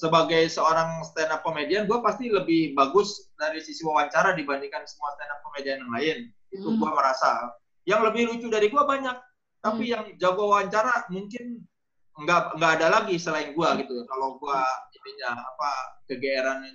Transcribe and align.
sebagai 0.00 0.48
seorang 0.48 1.04
stand 1.04 1.28
up 1.28 1.44
comedian 1.44 1.84
gue 1.84 2.00
pasti 2.00 2.32
lebih 2.32 2.72
bagus 2.72 3.28
dari 3.36 3.60
sisi 3.60 3.84
wawancara 3.84 4.32
dibandingkan 4.32 4.88
semua 4.88 5.12
stand 5.12 5.28
up 5.28 5.44
comedian 5.44 5.84
yang 5.84 5.92
lain. 5.92 6.18
Itu 6.48 6.72
Hmm. 6.72 6.80
gue 6.80 6.90
merasa. 6.96 7.52
Yang 7.84 8.00
lebih 8.08 8.22
lucu 8.32 8.46
dari 8.48 8.72
gue 8.72 8.80
banyak. 8.80 9.16
Tapi 9.60 9.84
Hmm. 9.84 9.92
yang 9.92 10.04
jago 10.16 10.48
wawancara 10.56 11.04
mungkin 11.12 11.68
nggak 12.16 12.56
nggak 12.56 12.72
ada 12.80 12.86
lagi 12.88 13.20
selain 13.20 13.52
gue 13.52 13.68
gitu. 13.84 13.92
Kalau 14.08 14.40
gue 14.40 14.60
ininya 14.96 15.36
apa 15.36 15.70
kegeeran 16.08 16.72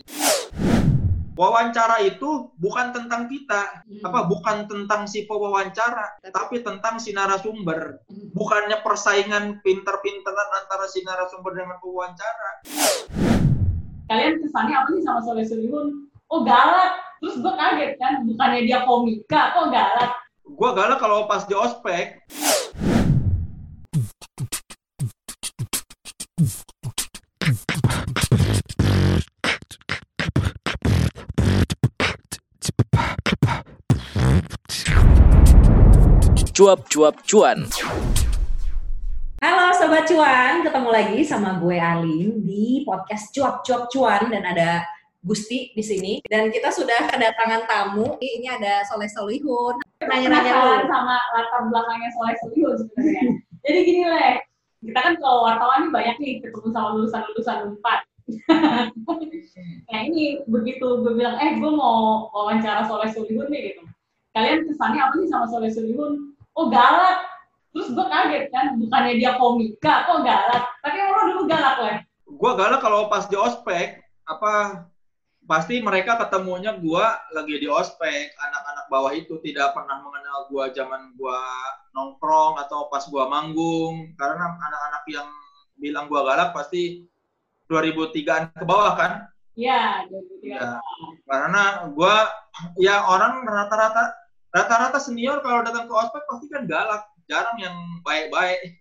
wawancara 1.36 1.99
itu 2.02 2.49
bukan 2.57 2.95
tentang 2.95 3.27
kita 3.27 3.83
Hmm. 3.86 4.07
apa 4.07 4.25
bukan 4.25 4.65
tentang 4.65 5.04
si 5.05 5.27
pewawancara 5.27 6.18
tapi 6.31 6.63
tentang 6.63 6.97
si 6.97 7.11
narasumber 7.11 8.00
Hmm. 8.07 8.31
bukannya 8.31 8.79
persaingan 8.81 9.59
pinter-pinteran 9.61 10.50
antara 10.63 10.87
si 10.87 11.04
narasumber 11.04 11.51
dengan 11.54 11.77
pewawancara 11.77 12.63
kalian 14.07 14.39
kesannya 14.39 14.75
apa 14.79 14.89
sih 14.93 15.01
sama 15.01 15.19
Soleh 15.25 15.46
Solihun? 15.50 16.05
Oh 16.29 16.46
galak. 16.46 16.93
Terus 17.18 17.41
gue 17.41 17.54
kaget 17.57 17.91
kan, 17.97 18.21
bukannya 18.21 18.61
dia 18.61 18.86
komika, 18.86 19.49
kok 19.57 19.74
galak? 19.74 20.13
gua 20.46 20.77
galak 20.77 21.02
kalau 21.02 21.25
pas 21.25 21.41
di 21.41 21.57
ospek 21.57 22.21
Cuap-cuap 36.55 37.19
cuan. 37.27 37.67
Halo 39.44 39.75
Sobat 39.75 40.08
Cuan, 40.08 40.63
ketemu 40.63 40.88
lagi 40.88 41.19
sama 41.27 41.59
gue 41.59 41.75
Alin 41.75 42.47
di 42.47 42.80
podcast 42.88 43.36
Cuap 43.36 43.59
Cuap 43.67 43.91
Cuan 43.91 44.31
dan 44.31 44.39
ada 44.39 44.88
Gusti 45.19 45.75
di 45.75 45.83
sini 45.83 46.23
dan 46.23 46.47
kita 46.55 46.72
sudah 46.72 47.11
kedatangan 47.11 47.67
tamu. 47.67 48.15
Ini 48.23 48.55
ada 48.55 48.88
Soleh 48.88 49.11
Solihun. 49.11 49.83
Nanya-nanya 49.99 50.88
sama 50.88 51.19
latar 51.35 51.67
belakangnya 51.67 52.09
Soleh 52.15 52.35
Solihun 52.39 52.75
sebenarnya. 52.87 53.23
Jadi 53.67 53.80
gini 53.83 54.03
leh, 54.08 54.39
kita 54.80 54.99
kan 55.11 55.13
kalau 55.19 55.43
wartawan 55.43 55.83
nih 55.83 55.91
banyak 55.91 56.15
nih 56.23 56.33
ketemu 56.39 56.71
sama 56.71 56.87
lulusan-lulusan 56.95 57.58
Unpad. 57.67 57.99
nah 59.91 59.99
ini 60.08 60.39
begitu 60.47 61.03
gue 61.03 61.19
bilang, 61.19 61.35
eh 61.35 61.59
gue 61.59 61.71
mau 61.75 62.31
wawancara 62.31 62.87
Soleh 62.87 63.11
Solihun 63.11 63.52
nih 63.52 63.75
gitu. 63.75 63.83
Kalian 64.31 64.63
kesannya 64.71 65.03
apa 65.03 65.19
sih 65.19 65.27
sama 65.27 65.52
Soleh 65.52 65.67
Solihun? 65.67 66.34
Oh 66.56 66.72
galak. 66.72 67.28
Terus 67.75 67.92
gue 67.92 68.06
kaget 68.08 68.44
kan, 68.56 68.80
bukannya 68.80 69.20
dia 69.20 69.36
komika, 69.36 70.08
kok 70.08 70.23
galak? 70.23 70.64
Tapi 70.80 70.95
lo 70.95 71.22
dulu 71.28 71.44
galak 71.44 71.78
leh. 71.84 71.98
gua 72.25 72.58
galak 72.58 72.81
kalau 72.81 73.06
pas 73.06 73.30
di 73.30 73.38
ospek 73.38 74.02
apa 74.25 74.83
pasti 75.45 75.78
mereka 75.78 76.17
ketemunya 76.17 76.73
gua 76.73 77.22
lagi 77.31 77.61
di 77.61 77.70
ospek 77.70 78.33
anak-anak 78.33 78.86
bawah 78.89 79.14
itu 79.14 79.38
tidak 79.45 79.78
pernah 79.78 80.02
mengenal 80.02 80.50
gua 80.50 80.73
zaman 80.73 81.14
gua 81.14 81.38
nongkrong 81.94 82.58
atau 82.66 82.89
pas 82.89 83.06
gua 83.14 83.30
manggung 83.30 84.09
karena 84.17 84.58
anak-anak 84.58 85.03
yang 85.06 85.30
bilang 85.78 86.09
gua 86.09 86.26
galak 86.26 86.50
pasti 86.52 87.06
2003an 87.70 88.52
ke 88.52 88.66
bawah 88.66 88.94
kan 88.98 89.14
Iya, 89.56 90.03
2003. 90.11 90.52
Ya, 90.52 90.83
karena 91.23 91.64
gua 91.95 92.28
ya 92.76 93.08
orang 93.08 93.48
rata-rata 93.48 94.11
rata-rata 94.56 95.00
senior 95.03 95.44
kalau 95.44 95.67
datang 95.67 95.92
ke 95.92 95.94
ospek 95.94 96.23
pasti 96.31 96.48
kan 96.48 96.64
galak. 96.64 97.03
Jarang 97.28 97.58
yang 97.59 97.75
baik-baik. 98.08 98.80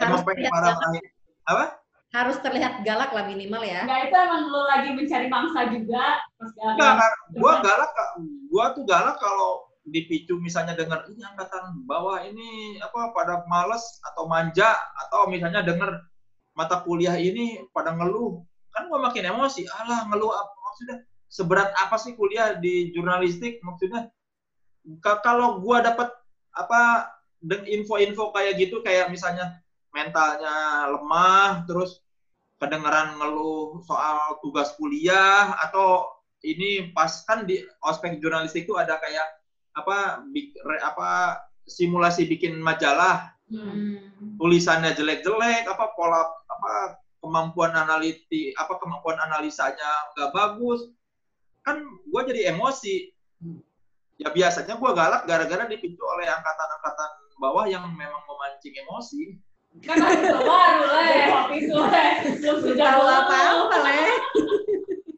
Harus 0.00 0.24
terlihat 0.24 0.52
marah 0.56 0.74
galak. 0.80 1.04
apa? 1.44 1.64
Harus 2.10 2.36
terlihat 2.40 2.74
galak 2.88 3.10
lah 3.12 3.24
minimal 3.28 3.60
ya. 3.60 3.84
Enggak 3.84 4.08
itu 4.08 4.16
emang 4.16 4.42
lo 4.48 4.62
lagi 4.64 4.90
mencari 4.96 5.26
mangsa 5.28 5.60
juga 5.68 6.24
pas 6.40 6.50
galak. 6.56 6.74
Enggak, 6.74 6.92
kan 6.96 7.12
gua 7.36 7.52
galak 7.60 7.90
gua 8.48 8.64
tuh 8.72 8.84
galak 8.88 9.16
kalau 9.20 9.68
dipicu 9.84 10.38
misalnya 10.40 10.78
dengar 10.78 11.04
ini 11.10 11.20
angkatan 11.26 11.84
bawah 11.84 12.22
ini 12.22 12.78
apa 12.80 13.10
pada 13.12 13.42
males 13.50 13.82
atau 14.12 14.24
manja 14.30 14.78
atau 15.06 15.26
misalnya 15.28 15.66
dengar 15.66 16.06
mata 16.54 16.80
kuliah 16.86 17.18
ini 17.20 17.60
pada 17.76 17.92
ngeluh. 17.92 18.40
Kan 18.72 18.88
gua 18.88 19.04
makin 19.04 19.28
emosi. 19.28 19.68
Alah 19.68 20.08
ngeluh 20.08 20.32
apa 20.32 20.54
maksudnya 20.54 20.96
seberat 21.28 21.70
apa 21.76 21.98
sih 22.00 22.16
kuliah 22.16 22.56
di 22.56 22.94
jurnalistik? 22.94 23.58
Maksudnya 23.66 24.08
kalau 25.02 25.60
gua 25.60 25.84
dapat 25.84 26.08
apa 26.56 27.12
info-info 27.68 28.32
kayak 28.36 28.60
gitu 28.60 28.84
kayak 28.84 29.08
misalnya 29.08 29.60
mentalnya 29.90 30.86
lemah 30.92 31.64
terus 31.64 32.04
kedengeran 32.60 33.16
ngeluh 33.16 33.80
soal 33.88 34.36
tugas 34.44 34.76
kuliah 34.76 35.56
atau 35.64 36.20
ini 36.44 36.92
pas 36.92 37.08
kan 37.24 37.48
di 37.48 37.64
ospek 37.84 38.20
jurnalistik 38.20 38.68
itu 38.68 38.76
ada 38.76 39.00
kayak 39.00 39.24
apa 39.76 40.24
bik- 40.28 40.56
re- 40.64 40.84
apa 40.84 41.40
simulasi 41.64 42.28
bikin 42.28 42.58
majalah. 42.60 43.32
Hmm. 43.50 43.98
tulisannya 44.38 44.94
jelek-jelek 44.94 45.66
apa 45.66 45.90
pola 45.98 46.22
apa 46.22 47.02
kemampuan 47.18 47.74
analiti 47.74 48.54
apa 48.54 48.78
kemampuan 48.78 49.18
analisanya 49.18 50.14
nggak 50.14 50.30
bagus. 50.30 50.86
Kan 51.66 51.82
gue 51.82 52.22
jadi 52.30 52.54
emosi 52.54 53.10
ya 54.20 54.28
biasanya 54.28 54.76
gue 54.76 54.90
galak 54.92 55.24
gara-gara 55.24 55.64
dipicu 55.64 56.04
oleh 56.04 56.28
angkatan-angkatan 56.28 57.10
bawah 57.40 57.64
yang 57.64 57.88
memang 57.88 58.20
memancing 58.28 58.76
emosi 58.84 59.40
Kan 59.86 60.02
baru 60.02 60.82
leh, 60.98 61.30
waktu 61.30 61.54
itu 61.62 61.78
leh. 61.78 62.12
Belum 62.42 62.58
sudah 62.58 62.86
Tahu 62.90 63.04
apa-apa 63.06 63.76
leh. 63.86 64.12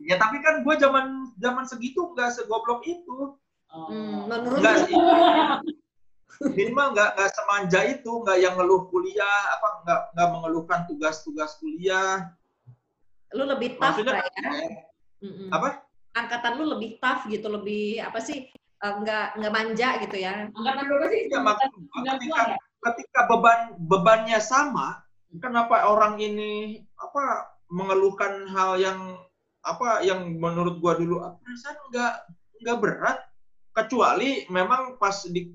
ya 0.05 0.21
tapi 0.21 0.39
kan 0.45 0.61
gue 0.61 0.75
zaman 0.77 1.33
zaman 1.41 1.65
segitu 1.65 2.13
nggak 2.15 2.31
segoblok 2.31 2.87
itu 2.87 3.37
Hmm, 3.73 4.29
menurut 4.29 4.61
lu 4.61 4.73
sih 4.85 4.93
minimal 6.53 6.93
nggak 6.93 7.17
nggak 7.17 7.31
semanja 7.33 7.81
itu 7.89 8.11
nggak 8.21 8.37
yang 8.37 8.53
ngeluh 8.61 8.85
kuliah 8.93 9.41
apa 9.57 9.69
nggak 9.81 10.01
nggak 10.13 10.29
mengeluhkan 10.29 10.81
tugas-tugas 10.85 11.57
kuliah 11.57 12.29
lu 13.33 13.49
lebih 13.49 13.81
tough 13.81 13.97
maksudnya 13.97 14.21
ya. 14.21 14.29
eh, 14.61 14.71
Mm-mm. 15.25 15.49
apa 15.49 15.89
Angkatan 16.13 16.61
lu 16.61 16.69
lebih 16.77 17.01
tough 17.01 17.25
gitu, 17.33 17.49
lebih 17.49 18.05
apa 18.05 18.21
sih? 18.21 18.53
Eh, 18.83 18.93
nggak 19.03 19.27
nggak 19.39 19.53
manja 19.55 19.89
gitu 20.03 20.17
ya. 20.19 20.51
Angkatan 20.51 20.85
berapa 20.91 21.07
sih? 21.09 21.21
ya 21.31 21.39
gua 21.41 21.55
Sembilan 21.57 22.17
ketika 22.19 22.41
ya? 22.51 22.57
ketika 22.83 23.21
beban 23.31 23.61
bebannya 23.79 24.39
sama 24.43 25.07
kenapa 25.39 25.87
orang 25.87 26.19
ini 26.19 26.83
apa 26.99 27.47
mengeluhkan 27.71 28.45
hal 28.51 28.77
yang 28.77 28.99
apa 29.63 30.03
yang 30.03 30.35
menurut 30.37 30.83
gua 30.83 30.99
dulu 30.99 31.23
ah, 31.23 31.39
perasaan 31.39 31.79
nggak 31.95 32.15
nggak 32.67 32.79
berat 32.83 33.19
kecuali 33.73 34.45
memang 34.51 34.99
pas 34.99 35.15
di 35.31 35.55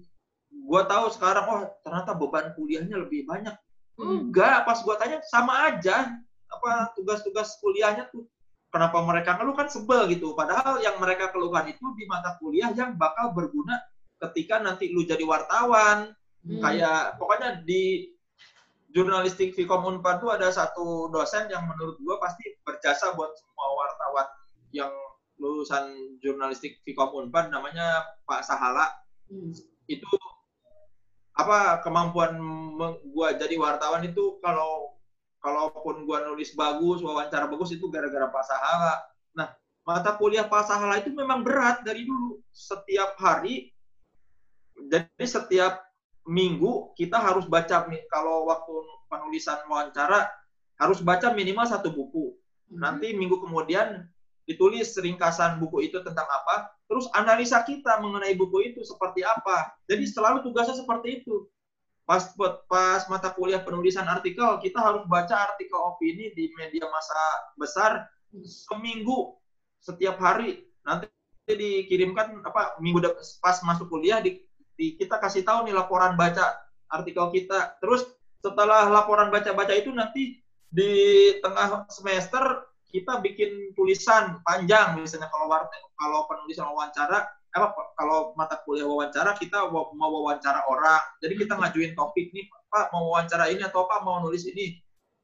gua 0.66 0.88
tahu 0.88 1.12
sekarang 1.12 1.46
oh 1.52 1.62
ternyata 1.84 2.16
beban 2.16 2.56
kuliahnya 2.56 2.96
lebih 2.98 3.28
banyak 3.28 3.54
Hmm. 3.98 4.30
enggak 4.30 4.62
pas 4.62 4.78
gua 4.86 4.94
tanya 5.02 5.18
sama 5.26 5.74
aja 5.74 6.14
apa 6.54 6.94
tugas-tugas 6.94 7.58
kuliahnya 7.58 8.06
tuh 8.14 8.30
kenapa 8.68 9.00
mereka 9.04 9.40
ngeluh 9.40 9.56
kan 9.56 9.68
sebel 9.72 10.08
gitu 10.12 10.36
padahal 10.36 10.80
yang 10.84 11.00
mereka 11.00 11.32
keluhkan 11.32 11.68
itu 11.72 11.84
di 11.96 12.04
mata 12.06 12.36
kuliah 12.40 12.72
yang 12.76 12.96
bakal 13.00 13.32
berguna 13.32 13.80
ketika 14.18 14.60
nanti 14.60 14.92
lu 14.92 15.06
jadi 15.06 15.24
wartawan 15.24 16.18
Hmm. 16.48 16.64
kayak 16.64 17.20
pokoknya 17.20 17.60
di 17.68 18.08
jurnalistik 18.96 19.52
Vkom 19.52 20.00
Unpad 20.00 20.24
tuh 20.24 20.32
ada 20.32 20.48
satu 20.48 21.12
dosen 21.12 21.52
yang 21.52 21.68
menurut 21.68 22.00
gua 22.00 22.24
pasti 22.24 22.56
berjasa 22.64 23.12
buat 23.20 23.36
semua 23.36 23.68
wartawan 23.76 24.28
yang 24.72 24.94
lulusan 25.36 25.92
jurnalistik 26.24 26.80
Vkom 26.88 27.28
Unpad 27.28 27.52
namanya 27.52 28.16
Pak 28.24 28.48
Sahala 28.48 28.96
Hmm. 29.28 29.52
itu 29.92 30.08
apa 31.36 31.84
kemampuan 31.84 32.40
gua 33.12 33.36
jadi 33.36 33.60
wartawan 33.60 34.08
itu 34.08 34.40
kalau 34.40 34.96
kalaupun 35.48 36.04
gua 36.04 36.28
nulis 36.28 36.52
bagus 36.52 37.00
wawancara 37.00 37.48
bagus 37.48 37.72
itu 37.72 37.88
gara-gara 37.88 38.28
Pak 38.28 38.44
Sahala 38.44 38.96
nah 39.32 39.48
mata 39.88 40.12
kuliah 40.20 40.44
Pak 40.44 40.68
Sahala 40.68 41.00
itu 41.00 41.16
memang 41.16 41.48
berat 41.48 41.88
dari 41.88 42.04
dulu 42.04 42.44
setiap 42.52 43.16
hari 43.16 43.72
jadi 44.76 45.24
setiap 45.24 45.80
minggu 46.28 46.92
kita 47.00 47.16
harus 47.16 47.48
baca 47.48 47.88
kalau 48.12 48.52
waktu 48.52 48.76
penulisan 49.08 49.64
wawancara 49.72 50.28
harus 50.76 51.00
baca 51.00 51.32
minimal 51.32 51.64
satu 51.64 51.88
buku 51.96 52.36
Hmm. 52.68 52.84
nanti 52.84 53.16
minggu 53.16 53.40
kemudian 53.40 54.04
ditulis 54.48 54.96
ringkasan 54.96 55.60
buku 55.60 55.92
itu 55.92 56.00
tentang 56.04 56.28
apa, 56.28 56.72
terus 56.88 57.08
analisa 57.16 57.64
kita 57.68 58.00
mengenai 58.00 58.36
buku 58.36 58.72
itu 58.72 58.80
seperti 58.84 59.24
apa. 59.24 59.76
Jadi 59.92 60.08
selalu 60.08 60.40
tugasnya 60.48 60.76
seperti 60.76 61.24
itu. 61.24 61.48
Pas 62.08 62.24
pas 62.72 63.04
mata 63.12 63.30
kuliah 63.36 63.60
penulisan 63.60 64.08
artikel, 64.08 64.64
kita 64.64 64.80
harus 64.80 65.04
baca 65.12 65.44
artikel 65.52 65.76
opini 65.76 66.32
di 66.32 66.48
media 66.56 66.88
massa 66.88 67.52
besar 67.60 68.08
seminggu 68.48 69.36
setiap 69.84 70.16
hari. 70.24 70.64
Nanti 70.88 71.12
dikirimkan 71.52 72.48
apa 72.48 72.80
minggu 72.80 73.04
pas 73.44 73.60
masuk 73.60 73.92
kuliah 73.92 74.24
di, 74.24 74.40
di- 74.80 74.96
kita 74.96 75.20
kasih 75.20 75.44
tahu 75.44 75.68
nih 75.68 75.76
laporan 75.76 76.16
baca 76.16 76.56
artikel 76.88 77.28
kita. 77.28 77.76
Terus 77.84 78.08
setelah 78.40 78.88
laporan 78.88 79.28
baca-baca 79.28 79.76
itu 79.76 79.92
nanti 79.92 80.40
di 80.72 80.92
tengah 81.44 81.92
semester 81.92 82.72
kita 82.88 83.20
bikin 83.20 83.76
tulisan 83.76 84.40
panjang 84.48 84.96
misalnya 84.96 85.28
kalau 85.28 85.52
kalau 86.00 86.20
penulisan 86.28 86.72
wawancara 86.72 87.28
apa 87.56 87.72
kalau 87.96 88.34
mata 88.36 88.60
kuliah 88.68 88.86
wawancara 88.86 89.34
kita 89.36 89.72
mau 89.72 89.90
wawancara 89.96 90.68
orang. 90.68 91.02
Jadi 91.24 91.34
kita 91.46 91.56
ngajuin 91.56 91.96
topik 91.96 92.32
nih 92.36 92.48
pak 92.68 92.92
mau 92.92 93.14
wawancara 93.14 93.48
ini 93.52 93.64
atau 93.64 93.88
pak 93.88 94.04
mau 94.04 94.20
nulis 94.20 94.44
ini. 94.50 94.78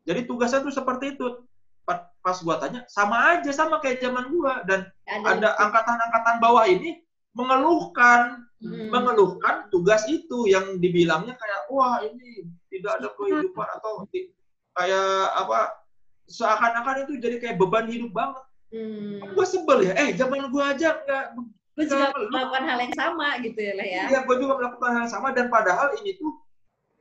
Jadi 0.07 0.27
tugasnya 0.27 0.63
tuh 0.63 0.73
seperti 0.73 1.19
itu. 1.19 1.43
Pa- 1.83 2.07
pas 2.23 2.39
gua 2.39 2.55
tanya 2.63 2.87
sama 2.87 3.35
aja 3.35 3.51
sama 3.51 3.83
kayak 3.83 3.99
zaman 3.99 4.31
gua. 4.31 4.63
Dan 4.63 4.87
ada 5.27 5.49
angkatan-angkatan 5.59 6.35
bawah 6.39 6.65
ini 6.69 7.03
mengeluhkan. 7.35 8.47
Hmm. 8.63 8.87
mengeluhkan 8.87 9.67
tugas 9.75 10.07
itu 10.07 10.47
yang 10.47 10.79
dibilangnya 10.79 11.35
kayak 11.35 11.67
wah 11.67 11.99
ini 11.99 12.47
tidak 12.71 12.95
ada 12.95 13.11
kehidupan 13.11 13.67
atau 13.75 14.07
ti- 14.07 14.31
kayak 14.71 15.35
apa 15.35 15.83
seakan-akan 16.31 17.03
itu 17.03 17.19
jadi 17.19 17.43
kayak 17.43 17.59
beban 17.59 17.91
hidup 17.91 18.15
banget. 18.15 18.43
Hmm. 18.71 19.19
Gue 19.35 19.43
sebel 19.43 19.91
ya, 19.91 19.99
eh 19.99 20.15
zaman 20.15 20.47
gue 20.47 20.63
aja 20.63 20.95
nggak 20.95 21.25
Gue 21.73 21.85
juga 21.89 22.13
lu- 22.13 22.29
melakukan 22.29 22.63
hal 22.69 22.79
yang 22.85 22.93
sama 22.93 23.27
gitu 23.41 23.57
ya 23.57 23.73
lah 23.73 23.87
ya. 23.87 24.03
ya 24.13 24.19
gue 24.21 24.35
juga 24.37 24.53
melakukan 24.61 24.89
hal 24.93 25.01
yang 25.09 25.13
sama 25.13 25.33
dan 25.33 25.49
padahal 25.49 25.89
ini 25.97 26.13
tuh 26.21 26.33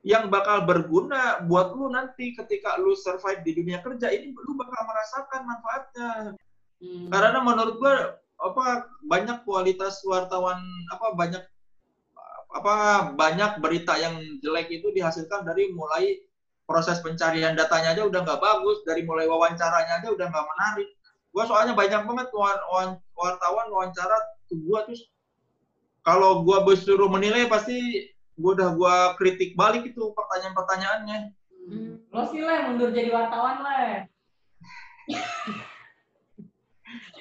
yang 0.02 0.26
bakal 0.32 0.66
berguna 0.66 1.44
buat 1.46 1.76
lu 1.76 1.92
nanti 1.92 2.34
ketika 2.34 2.74
lu 2.80 2.96
survive 2.96 3.44
di 3.46 3.52
dunia 3.54 3.78
kerja 3.84 4.10
ini 4.10 4.34
lu 4.34 4.52
bakal 4.58 4.82
merasakan 4.88 5.40
manfaatnya. 5.46 6.10
Hmm. 6.82 7.06
Karena 7.12 7.38
menurut 7.38 7.78
gua 7.78 8.18
apa 8.42 8.90
banyak 9.06 9.46
kualitas 9.46 10.02
wartawan 10.02 10.58
apa 10.90 11.14
banyak 11.14 11.42
apa 12.52 12.74
banyak 13.14 13.62
berita 13.62 13.94
yang 13.96 14.18
jelek 14.42 14.68
itu 14.68 14.90
dihasilkan 14.90 15.46
dari 15.46 15.70
mulai 15.70 16.18
proses 16.66 16.98
pencarian 16.98 17.54
datanya 17.54 17.94
aja 17.94 18.02
udah 18.02 18.20
nggak 18.26 18.42
bagus 18.42 18.82
dari 18.82 19.06
mulai 19.06 19.30
wawancaranya 19.30 20.02
aja 20.02 20.08
udah 20.10 20.26
nggak 20.26 20.46
menarik 20.50 20.88
gua 21.30 21.44
soalnya 21.46 21.72
banyak 21.78 22.02
banget 22.02 22.28
wan- 22.34 22.66
wan- 22.68 23.00
wartawan 23.14 23.70
wawancara 23.70 24.18
tuh 24.48 24.58
gua 24.66 24.86
terus 24.86 25.06
kalau 26.02 26.42
gua 26.42 26.66
disuruh 26.66 27.10
menilai 27.10 27.46
pasti 27.46 27.76
gua 28.38 28.58
udah 28.58 28.68
gua 28.74 28.94
kritik 29.18 29.54
balik 29.54 29.86
itu 29.86 30.02
pertanyaan-pertanyaannya. 30.16 31.18
Hmm. 31.70 32.02
Lo 32.10 32.22
sih 32.28 32.42
le 32.42 32.54
mundur 32.66 32.90
jadi 32.90 33.10
wartawan 33.14 33.62
le. 33.62 33.82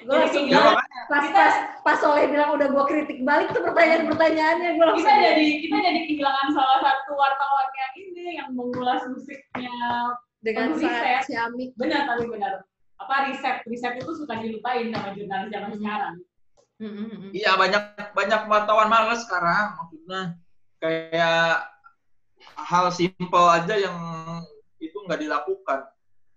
Gue 0.02 0.18
langsung 0.18 0.50
ya 0.50 0.58
bilang, 0.58 0.76
pas 1.08 1.26
pas 1.30 1.54
pas 1.86 1.96
Soleh 2.02 2.26
bilang 2.28 2.58
udah 2.58 2.68
gue 2.68 2.84
kritik 2.90 3.22
balik 3.22 3.54
tuh 3.54 3.62
pertanyaan-pertanyaannya. 3.62 4.76
Gue 4.76 4.84
langsung 4.84 5.06
kita 5.06 5.14
jadi 5.14 5.46
kita 5.62 5.76
jadi 5.78 6.00
kehilangan 6.10 6.48
salah 6.52 6.78
satu 6.82 7.10
wartawan 7.14 7.68
yang 7.72 7.92
ini 7.96 8.24
yang 8.36 8.48
mengulas 8.52 9.00
musiknya 9.08 9.72
dengan 10.42 10.74
sangat 10.76 11.24
ciamik. 11.24 11.70
benar 11.78 12.04
tapi 12.10 12.26
benar. 12.28 12.66
Apa 12.98 13.30
riset? 13.30 13.62
Riset 13.64 13.94
itu 14.02 14.12
suka 14.12 14.42
dilupain 14.42 14.90
sama 14.90 15.14
jurnalis 15.14 15.48
zaman 15.54 15.70
Hmm. 15.70 15.78
sekarang 15.80 16.14
Hmm. 16.82 17.30
Iya 17.30 17.54
banyak 17.54 18.10
banyak 18.10 18.40
wartawan 18.50 18.90
males 18.90 19.22
sekarang 19.22 19.78
maksudnya 19.78 20.34
kayak 20.82 21.70
hal 22.58 22.90
simpel 22.90 23.46
aja 23.46 23.78
yang 23.78 23.94
itu 24.82 24.98
nggak 25.06 25.22
dilakukan. 25.22 25.86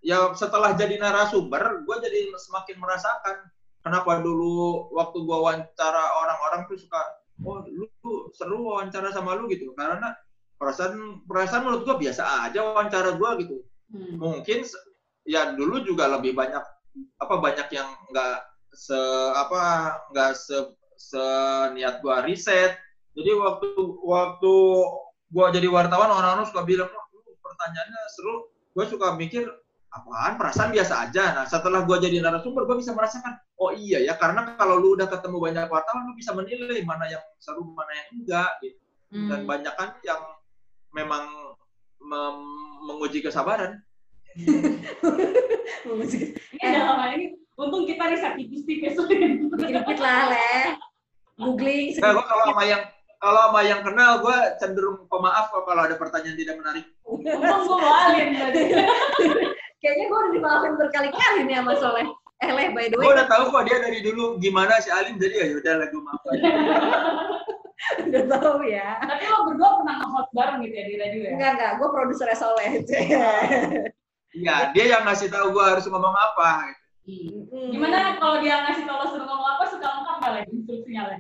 Ya 0.06 0.30
setelah 0.38 0.78
jadi 0.78 1.02
narasumber, 1.02 1.82
gue 1.82 1.96
jadi 2.06 2.30
semakin 2.38 2.78
merasakan 2.78 3.50
kenapa 3.82 4.22
dulu 4.22 4.94
waktu 4.94 5.18
gue 5.26 5.34
wawancara 5.34 6.04
orang-orang 6.22 6.70
tuh 6.70 6.78
suka, 6.78 7.02
oh 7.42 7.66
lu 7.66 7.90
seru 8.38 8.70
wawancara 8.70 9.10
sama 9.10 9.34
lu 9.34 9.50
gitu, 9.50 9.74
karena 9.74 10.14
perasaan 10.62 11.26
perasaan 11.26 11.66
menurut 11.66 11.90
gue 11.90 12.06
biasa 12.06 12.46
aja 12.46 12.62
wawancara 12.62 13.18
gue 13.18 13.32
gitu 13.42 13.58
Hmm. 13.86 14.18
mungkin 14.18 14.66
ya 15.30 15.54
dulu 15.54 15.86
juga 15.86 16.10
lebih 16.10 16.34
banyak 16.34 16.64
apa 17.22 17.36
banyak 17.38 17.68
yang 17.70 17.86
nggak 18.10 18.36
se 18.76 19.00
apa 19.34 19.62
nggak 20.12 20.32
se 20.36 20.58
seniat 20.96 22.04
gua 22.04 22.24
riset. 22.28 22.76
Jadi 23.16 23.32
waktu 23.32 23.68
waktu 24.04 24.54
gua 25.32 25.48
jadi 25.50 25.68
wartawan 25.72 26.12
orang-orang 26.12 26.48
suka 26.48 26.68
bilang 26.68 26.92
wah 26.92 27.06
lu 27.12 27.34
pertanyaannya 27.40 28.02
seru. 28.12 28.52
Gua 28.76 28.84
suka 28.86 29.16
mikir 29.16 29.48
apaan? 29.90 30.36
Perasaan 30.36 30.76
biasa 30.76 31.08
aja. 31.08 31.32
Nah 31.32 31.48
setelah 31.48 31.88
gua 31.88 31.98
jadi 32.00 32.20
narasumber 32.20 32.68
gua 32.68 32.76
bisa 32.76 32.92
merasakan 32.92 33.40
oh 33.56 33.72
iya 33.72 34.04
ya 34.04 34.20
karena 34.20 34.60
kalau 34.60 34.76
lu 34.76 35.00
udah 35.00 35.08
ketemu 35.08 35.40
banyak 35.40 35.72
wartawan 35.72 36.12
lu 36.12 36.14
bisa 36.20 36.36
menilai 36.36 36.84
mana 36.84 37.08
yang 37.08 37.24
seru 37.40 37.64
mana 37.72 37.92
yang 37.96 38.08
enggak 38.20 38.52
gitu. 38.60 38.80
Dan 39.16 39.42
Hmm. 39.44 39.48
banyak 39.48 39.74
kan 39.80 39.96
yang 40.04 40.20
memang 40.92 41.56
mem- 42.04 42.84
menguji 42.84 43.24
kesabaran. 43.24 43.80
Ini 46.56 46.68
dalam 46.68 46.98
hal 47.00 47.12
ini 47.16 47.45
untung 47.56 47.84
kita 47.88 48.04
riset 48.12 48.34
tipis-tipis 48.36 48.96
Dikit-dikit 48.96 50.00
lah, 50.00 50.32
Leh. 50.32 50.76
Googling. 51.36 51.96
Nah, 52.00 52.12
gua 52.16 52.24
kalau 52.28 52.44
sama 52.52 52.64
yang 52.64 52.82
kalau 53.20 53.42
sama 53.50 53.62
yang 53.66 53.82
kenal, 53.82 54.12
gue 54.22 54.38
cenderung 54.62 55.08
pemaaf 55.10 55.50
kok 55.50 55.66
kalau 55.66 55.82
ada 55.88 55.96
pertanyaan 55.98 56.38
tidak 56.38 56.56
menarik. 56.62 56.86
untung 57.08 57.42
gue 57.42 57.78
walin 57.80 58.30
tadi 58.38 58.62
Kayaknya 59.82 60.06
gue 60.10 60.18
udah 60.18 60.32
dimaafin 60.34 60.74
berkali-kali 60.78 61.42
nih 61.46 61.56
sama 61.60 61.74
Soleh. 61.78 62.08
Eh, 62.44 62.52
Leh, 62.52 62.68
by 62.76 62.92
the 62.92 62.96
way, 63.00 63.06
Gue 63.08 63.14
udah 63.16 63.28
tahu 63.32 63.44
kok 63.50 63.64
dia 63.66 63.78
dari 63.80 64.00
dulu 64.04 64.36
gimana 64.44 64.78
si 64.84 64.92
Alim, 64.92 65.16
jadi 65.16 65.36
ya 65.40 65.46
udah 65.58 65.74
lah 65.80 65.88
gue 65.88 66.02
maaf. 66.04 66.22
aja. 66.28 66.52
udah 68.10 68.24
tahu 68.40 68.66
ya. 68.66 68.98
tapi 69.04 69.24
lo 69.30 69.40
berdua 69.46 69.70
pernah 69.78 69.96
nge-host 70.02 70.30
bareng 70.34 70.58
gitu 70.66 70.74
ya 70.76 70.86
di 70.90 70.96
radio 70.98 71.20
ya 71.22 71.32
Enggak, 71.38 71.52
enggak. 71.56 71.72
Gue 71.80 71.88
produsernya 71.92 72.38
Soleh. 72.38 72.70
Iya, 74.36 74.56
dia 74.76 74.86
yang 74.92 75.04
ngasih 75.08 75.32
tahu 75.32 75.56
gue 75.56 75.64
harus 75.64 75.86
ngomong 75.88 76.12
apa. 76.12 76.76
Hmm. 77.06 77.70
gimana 77.70 78.18
kalau 78.18 78.42
dia 78.42 78.66
ngasih 78.66 78.90
tau 78.90 78.98
lo 78.98 79.06
suruh 79.06 79.30
ngomong 79.30 79.46
apa 79.46 79.64
suka 79.70 79.86
lengkap 79.86 80.16
nggak 80.18 80.32
lagi 80.34 80.50
instruksinya 80.52 81.04
Le? 81.06 81.18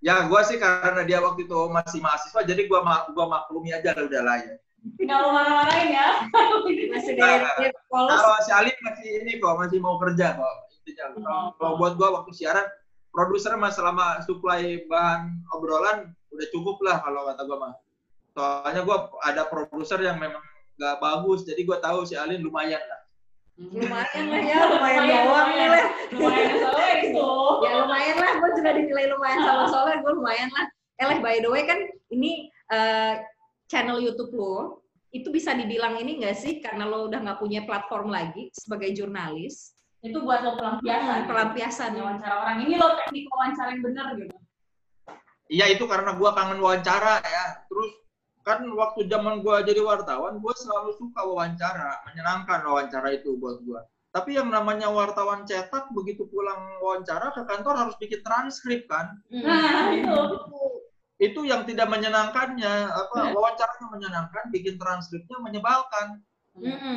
Ya, 0.00 0.24
gue 0.24 0.40
sih 0.44 0.56
karena 0.56 1.00
dia 1.04 1.20
waktu 1.20 1.44
itu 1.44 1.58
masih 1.68 2.00
mahasiswa, 2.00 2.40
jadi 2.40 2.64
gue 2.64 2.80
ma 2.80 3.08
gua 3.12 3.24
maklumi 3.26 3.72
aja 3.72 3.92
lah 3.92 4.04
udah 4.04 4.20
lah 4.20 4.36
ya. 4.40 4.52
nggak 4.84 5.16
lo 5.18 5.28
marah-marahin 5.30 5.90
ya 5.92 6.08
Masih 6.92 7.12
dari 7.16 7.68
polos. 7.86 8.16
Kalau 8.16 8.36
si 8.40 8.52
Alim 8.52 8.76
masih 8.80 9.08
ini 9.20 9.32
kok, 9.36 9.56
masih 9.56 9.76
mau 9.78 9.96
kerja 9.96 10.36
kok. 10.36 10.54
Intinya. 10.80 11.04
Kalau- 11.14 11.52
Kalau 11.56 11.72
buat 11.76 11.92
gue 11.96 12.08
waktu 12.10 12.30
siaran, 12.32 12.64
produser 13.08 13.56
mah 13.56 13.72
selama 13.72 14.20
supply 14.20 14.84
bahan 14.84 15.36
obrolan 15.52 16.12
udah 16.28 16.46
cukup 16.48 16.80
lah 16.80 17.00
kalau 17.00 17.24
kata 17.26 17.44
gue 17.44 17.58
mah. 17.60 17.72
Soalnya 18.32 18.80
gue 18.82 18.96
ada 19.20 19.42
produser 19.46 20.00
yang 20.00 20.16
memang 20.16 20.40
nggak 20.74 20.96
bagus, 20.96 21.44
jadi 21.44 21.60
gue 21.60 21.76
tahu 21.78 22.04
si 22.04 22.16
Alin 22.16 22.40
lumayan 22.40 22.80
lah. 22.82 23.03
Lumayan 23.54 24.24
lah 24.34 24.42
ya, 24.42 24.58
lumayan 24.74 25.02
doang 25.06 25.48
nih, 25.54 25.66
Leh. 25.70 25.84
lumayan 26.10 26.54
soalnya 26.58 26.94
itu. 27.06 27.28
Ya 27.62 27.72
lumayan 27.86 28.16
lah, 28.18 28.30
gue 28.42 28.50
juga 28.58 28.70
dinilai 28.74 29.06
lumayan 29.14 29.40
sama 29.46 29.64
Soleh, 29.70 29.96
gue 30.02 30.12
lumayan 30.12 30.50
lah. 30.50 30.66
Eh, 30.98 31.06
Leh, 31.06 31.18
by 31.22 31.38
the 31.38 31.50
way 31.50 31.62
kan 31.62 31.78
ini 32.10 32.50
eh, 32.50 33.14
channel 33.70 34.02
YouTube 34.02 34.34
lo, 34.34 34.82
itu 35.14 35.30
bisa 35.30 35.54
dibilang 35.54 35.94
ini 36.02 36.18
nggak 36.18 36.34
sih? 36.34 36.58
Karena 36.58 36.82
lo 36.86 37.06
udah 37.06 37.22
nggak 37.22 37.38
punya 37.38 37.62
platform 37.62 38.10
lagi 38.10 38.50
sebagai 38.50 38.90
jurnalis, 38.90 39.74
itu 40.04 40.20
buat 40.20 40.44
lo 40.44 40.60
pelampiasan. 40.60 41.24
Hmm, 41.24 41.28
pelampiasan 41.32 41.90
wawancara 41.96 42.34
orang. 42.44 42.56
Ini 42.68 42.76
lo 42.76 42.88
teknik 43.00 43.24
wawancara 43.32 43.68
yang 43.72 43.82
benar 43.88 44.06
gitu. 44.20 44.36
Iya 45.48 45.66
itu 45.72 45.84
karena 45.88 46.12
gue 46.12 46.30
kangen 46.36 46.60
wawancara 46.60 47.24
ya. 47.24 47.44
Terus 47.72 48.03
kan 48.44 48.60
waktu 48.76 49.08
zaman 49.08 49.40
gue 49.40 49.56
jadi 49.64 49.80
wartawan, 49.80 50.36
gue 50.36 50.54
selalu 50.54 50.92
suka 51.00 51.24
wawancara, 51.24 52.04
menyenangkan 52.12 52.60
wawancara 52.68 53.08
itu 53.16 53.40
buat 53.40 53.64
gue. 53.64 53.80
Tapi 54.14 54.36
yang 54.38 54.52
namanya 54.52 54.92
wartawan 54.92 55.42
cetak, 55.42 55.90
begitu 55.90 56.28
pulang 56.30 56.78
wawancara 56.78 57.34
ke 57.34 57.42
kantor 57.48 57.74
harus 57.74 57.96
bikin 57.98 58.20
transkrip 58.22 58.86
kan. 58.86 59.16
nah 59.32 59.90
itu 59.90 60.12
itu 60.12 60.62
itu 61.22 61.40
yang 61.46 61.62
tidak 61.62 61.86
menyenangkannya 61.88 62.90
apa 62.90 63.14
Hmm. 63.14 63.32
wawancaranya 63.38 63.86
menyenangkan 63.86 64.44
bikin 64.50 64.74
transkripnya 64.76 65.38
menyebalkan 65.40 66.18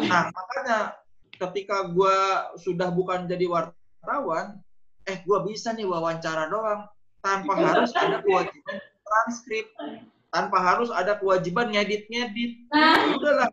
nah 0.10 0.30
makanya 0.30 0.98
ketika 1.38 1.90
gua 1.94 2.50
sudah 2.58 2.90
bukan 2.90 3.30
jadi 3.30 3.46
wartawan 3.46 4.58
eh 5.06 5.22
gua 5.26 5.46
bisa 5.46 5.74
nih 5.74 5.86
wawancara 5.86 6.50
doang 6.50 6.90
tanpa 7.22 7.54
harus 7.62 7.94
ada 7.94 8.22
kewajiban 8.26 8.78
transkrip 9.06 9.70
tanpa 10.32 10.58
harus 10.60 10.90
ada 10.92 11.16
kewajiban 11.16 11.72
ngedit 11.72 12.08
ngedit 12.12 12.52
nah 12.72 13.16
udahlah. 13.16 13.50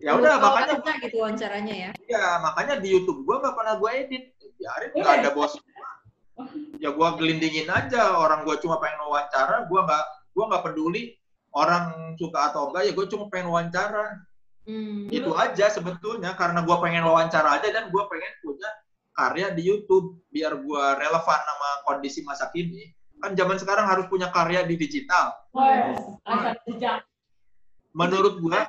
Ya 0.00 0.16
udah 0.16 0.40
makanya 0.40 0.80
aja 0.80 0.92
gitu 1.04 1.16
wawancaranya 1.20 1.74
ya. 1.76 1.90
ya 2.08 2.40
makanya 2.40 2.80
di 2.80 2.88
YouTube 2.88 3.28
gua 3.28 3.44
nggak 3.44 3.52
pernah 3.52 3.74
gua 3.76 3.90
edit. 3.92 4.32
Biarin 4.56 4.90
Iya. 4.96 5.00
nggak 5.04 5.16
ada 5.20 5.30
bos. 5.36 5.52
Ya 6.80 6.90
gua 6.96 7.20
gelindingin 7.20 7.68
aja. 7.68 8.16
Orang 8.16 8.48
gua 8.48 8.56
cuma 8.56 8.80
pengen 8.80 8.96
wawancara 9.04 9.68
gua 9.68 9.84
nggak 9.84 10.04
gua 10.32 10.44
nggak 10.48 10.64
peduli 10.64 11.20
orang 11.52 12.16
suka 12.16 12.48
atau 12.48 12.72
enggak. 12.72 12.88
Ya 12.88 12.92
gua 12.96 13.06
cuma 13.12 13.24
pengen 13.28 13.52
wawancara. 13.52 14.06
Hmm. 14.64 15.08
itu 15.12 15.28
aja 15.36 15.68
sebetulnya. 15.68 16.32
Karena 16.32 16.64
gua 16.64 16.80
pengen 16.80 17.04
wawancara 17.04 17.60
aja 17.60 17.68
dan 17.68 17.92
gua 17.92 18.08
pengen 18.08 18.32
punya 18.40 18.70
karya 19.12 19.52
di 19.52 19.68
YouTube. 19.68 20.16
Biar 20.32 20.56
gua 20.64 20.96
relevan 20.96 21.40
sama 21.44 21.68
kondisi 21.84 22.24
masa 22.24 22.48
kini 22.56 22.88
kan 23.20 23.32
zaman 23.36 23.56
sekarang 23.60 23.86
harus 23.86 24.08
punya 24.08 24.32
karya 24.32 24.64
di 24.64 24.74
digital 24.80 25.36
menurut 27.92 28.40
gua 28.40 28.66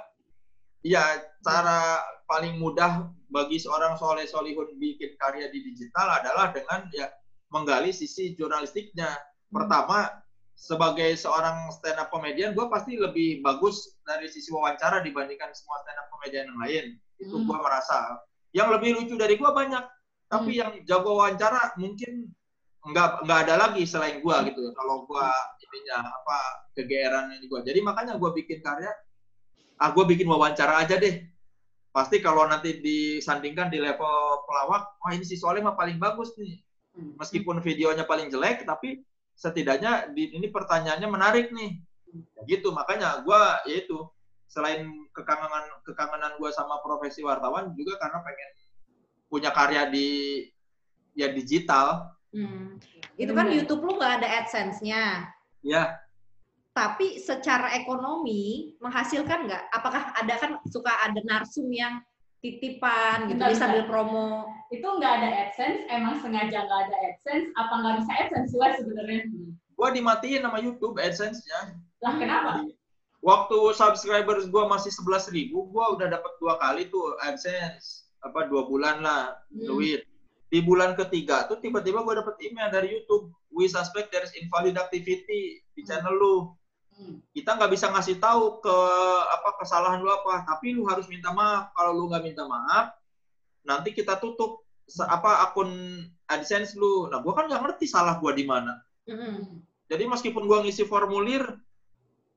ya 0.83 1.03
cara 1.41 2.03
paling 2.29 2.57
mudah 2.61 3.11
bagi 3.31 3.57
seorang 3.57 3.95
soleh 3.95 4.27
solihun 4.27 4.75
bikin 4.75 5.15
karya 5.15 5.47
di 5.47 5.63
digital 5.63 6.19
adalah 6.19 6.51
dengan 6.51 6.87
ya 6.91 7.07
menggali 7.51 7.91
sisi 7.91 8.33
jurnalistiknya. 8.35 9.11
Pertama, 9.51 10.07
sebagai 10.55 11.15
seorang 11.19 11.67
stand 11.75 11.99
up 11.99 12.07
comedian, 12.07 12.55
gue 12.55 12.65
pasti 12.71 12.95
lebih 12.95 13.43
bagus 13.43 13.99
dari 14.07 14.31
sisi 14.31 14.51
wawancara 14.51 15.03
dibandingkan 15.03 15.51
semua 15.51 15.83
stand 15.83 15.99
up 15.99 16.07
comedian 16.15 16.47
yang 16.47 16.59
lain. 16.59 16.85
Itu 17.19 17.35
Hmm. 17.39 17.47
gue 17.51 17.57
merasa. 17.59 18.23
Yang 18.55 18.67
lebih 18.79 18.89
lucu 18.99 19.15
dari 19.19 19.35
gue 19.35 19.51
banyak, 19.51 19.83
tapi 20.31 20.59
yang 20.59 20.71
jago 20.87 21.19
wawancara 21.19 21.75
mungkin 21.79 22.31
nggak 22.81 23.25
nggak 23.25 23.39
ada 23.47 23.55
lagi 23.67 23.83
selain 23.85 24.19
gue 24.21 24.35
gitu. 24.49 24.61
Kalau 24.73 25.05
gue 25.05 25.27
ininya 25.69 26.01
apa 26.01 26.37
kegeeran 26.73 27.33
ini 27.37 27.45
gue. 27.45 27.61
Jadi 27.61 27.79
makanya 27.85 28.17
gue 28.17 28.31
bikin 28.41 28.59
karya, 28.65 28.91
ah 29.77 29.89
gue 29.93 30.05
bikin 30.05 30.25
wawancara 30.25 30.81
aja 30.81 30.97
deh. 30.97 31.21
Pasti 31.91 32.23
kalau 32.23 32.47
nanti 32.47 32.79
disandingkan 32.79 33.67
di 33.67 33.83
level 33.83 34.47
pelawak, 34.47 34.95
wah 34.97 35.11
ini 35.11 35.27
si 35.27 35.35
Soleh 35.35 35.59
mah 35.59 35.75
paling 35.75 35.99
bagus 35.99 36.31
nih 36.39 36.63
Hmm. 36.91 37.15
meskipun 37.15 37.63
videonya 37.63 38.03
paling 38.03 38.27
jelek 38.27 38.67
tapi 38.67 38.99
setidaknya 39.31 40.11
di, 40.11 40.35
ini 40.35 40.51
pertanyaannya 40.51 41.07
menarik 41.07 41.47
nih 41.55 41.79
Ya 42.11 42.43
gitu 42.43 42.75
makanya 42.75 43.23
gua 43.23 43.63
yaitu 43.63 43.95
selain 44.51 44.83
kekangenan 45.15 45.71
kekangenan 45.87 46.35
gua 46.35 46.51
sama 46.51 46.83
profesi 46.83 47.23
wartawan 47.23 47.71
juga 47.71 47.95
karena 47.95 48.19
pengen 48.19 48.51
punya 49.31 49.55
karya 49.55 49.87
di 49.87 50.07
ya 51.15 51.31
digital 51.31 52.11
Hmm. 52.31 52.79
Itu 53.15 53.31
kan 53.31 53.47
Bener. 53.47 53.55
YouTube 53.61 53.83
lu 53.83 53.99
nggak 53.99 54.23
ada 54.23 54.27
AdSense-nya. 54.43 55.27
ya 55.61 55.83
Tapi 56.71 57.19
secara 57.19 57.75
ekonomi 57.75 58.73
menghasilkan 58.79 59.43
nggak? 59.45 59.63
Apakah 59.69 60.15
ada 60.15 60.33
kan 60.39 60.51
suka 60.65 60.89
ada 61.03 61.19
narsum 61.27 61.67
yang 61.67 61.99
titipan 62.39 63.27
gitu 63.29 63.37
dia 63.37 63.53
sambil 63.53 63.83
promo. 63.85 64.47
Itu 64.71 64.87
nggak 64.87 65.13
ada 65.19 65.29
AdSense, 65.45 65.85
emang 65.91 66.17
sengaja 66.23 66.63
nggak 66.63 66.81
ada 66.87 66.95
AdSense, 67.05 67.51
apa 67.53 67.73
nggak 67.75 67.95
bisa 68.01 68.11
AdSense 68.17 68.51
Wes, 68.57 68.73
sebenarnya? 68.81 69.21
gua 69.75 69.89
dimatiin 69.89 70.45
sama 70.45 70.61
YouTube 70.61 70.95
AdSense-nya 70.97 71.73
Lah 71.99 72.13
kenapa? 72.17 72.65
waktu 73.19 73.57
subscribers 73.73 74.45
gua 74.47 74.65
masih 74.65 74.89
11.000 74.93 75.33
ribu 75.33 75.65
gua 75.69 75.93
udah 75.93 76.07
dapat 76.07 76.31
dua 76.37 76.57
kali 76.57 76.85
tuh 76.87 77.17
AdSense 77.19 78.05
apa 78.21 78.45
dua 78.45 78.65
bulan 78.65 79.01
lah 79.01 79.37
Hmm. 79.49 79.65
duit 79.67 80.05
di 80.51 80.59
bulan 80.59 80.93
ketiga 80.99 81.47
tuh 81.47 81.63
tiba-tiba 81.63 82.03
gue 82.03 82.15
dapet 82.19 82.35
email 82.43 82.67
dari 82.67 82.91
YouTube 82.91 83.31
we 83.55 83.71
suspect 83.71 84.11
there 84.11 84.27
is 84.27 84.35
invalid 84.35 84.75
activity 84.75 85.63
di 85.73 85.81
channel 85.87 86.13
lu 86.13 86.35
Hmm. 86.91 87.17
kita 87.31 87.55
nggak 87.55 87.71
bisa 87.71 87.87
ngasih 87.89 88.19
tahu 88.19 88.59
ke 88.59 88.75
apa 89.31 89.57
kesalahan 89.63 90.03
lu 90.03 90.11
apa 90.11 90.45
tapi 90.45 90.75
lu 90.75 90.85
harus 90.85 91.07
minta 91.07 91.31
maaf 91.31 91.71
kalau 91.73 91.97
lu 91.97 92.11
nggak 92.11 92.21
minta 92.29 92.43
maaf 92.45 92.93
nanti 93.65 93.89
kita 93.95 94.19
tutup 94.19 94.61
apa 95.07 95.49
akun 95.49 95.71
AdSense 96.27 96.75
lu 96.77 97.07
nah 97.07 97.23
gue 97.23 97.33
kan 97.33 97.47
nggak 97.49 97.63
ngerti 97.63 97.87
salah 97.87 98.19
gue 98.21 98.31
di 98.35 98.45
mana 98.45 98.75
Mm-mm. 99.07 99.63
jadi 99.87 100.03
meskipun 100.03 100.45
gue 100.45 100.57
ngisi 100.67 100.85
formulir 100.85 101.41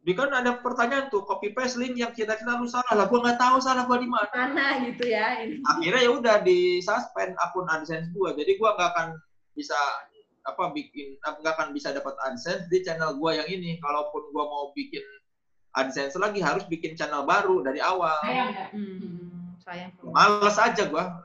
di 0.04 0.12
kan 0.12 0.28
ada 0.28 0.60
pertanyaan 0.60 1.08
tuh 1.08 1.24
copy 1.24 1.56
paste 1.56 1.80
link 1.80 1.96
yang 1.96 2.12
kira-kira 2.12 2.60
lu 2.60 2.68
salah 2.68 2.92
lah 2.92 3.08
gue 3.08 3.16
nggak 3.24 3.40
tahu 3.40 3.56
salah 3.56 3.88
gue 3.88 4.04
di 4.04 4.08
mana 4.08 4.28
Mana 4.36 4.84
gitu 4.84 5.08
ya. 5.08 5.40
ini. 5.40 5.64
akhirnya 5.64 6.00
ya 6.04 6.10
udah 6.12 6.36
di 6.44 6.84
suspend 6.84 7.32
akun 7.40 7.64
AdSense 7.72 8.12
gua 8.12 8.36
jadi 8.36 8.52
gua 8.60 8.76
nggak 8.76 8.90
akan 8.92 9.08
bisa 9.56 9.72
apa 10.44 10.76
bikin 10.76 11.16
nggak 11.24 11.52
akan 11.56 11.72
bisa 11.72 11.88
dapat 11.96 12.12
AdSense 12.20 12.68
di 12.68 12.84
channel 12.84 13.16
gua 13.16 13.32
yang 13.32 13.48
ini 13.48 13.80
kalaupun 13.80 14.28
gua 14.36 14.44
mau 14.44 14.64
bikin 14.76 15.00
AdSense 15.72 16.20
lagi 16.20 16.44
harus 16.44 16.68
bikin 16.68 16.92
channel 16.94 17.24
baru 17.24 17.64
dari 17.64 17.80
awal 17.80 18.12
Sayang 18.28 18.48
nggak? 18.52 18.68
Hmm, 18.76 19.56
sayang. 19.64 19.90
males 20.12 20.58
aja 20.60 20.84
gua 20.84 21.24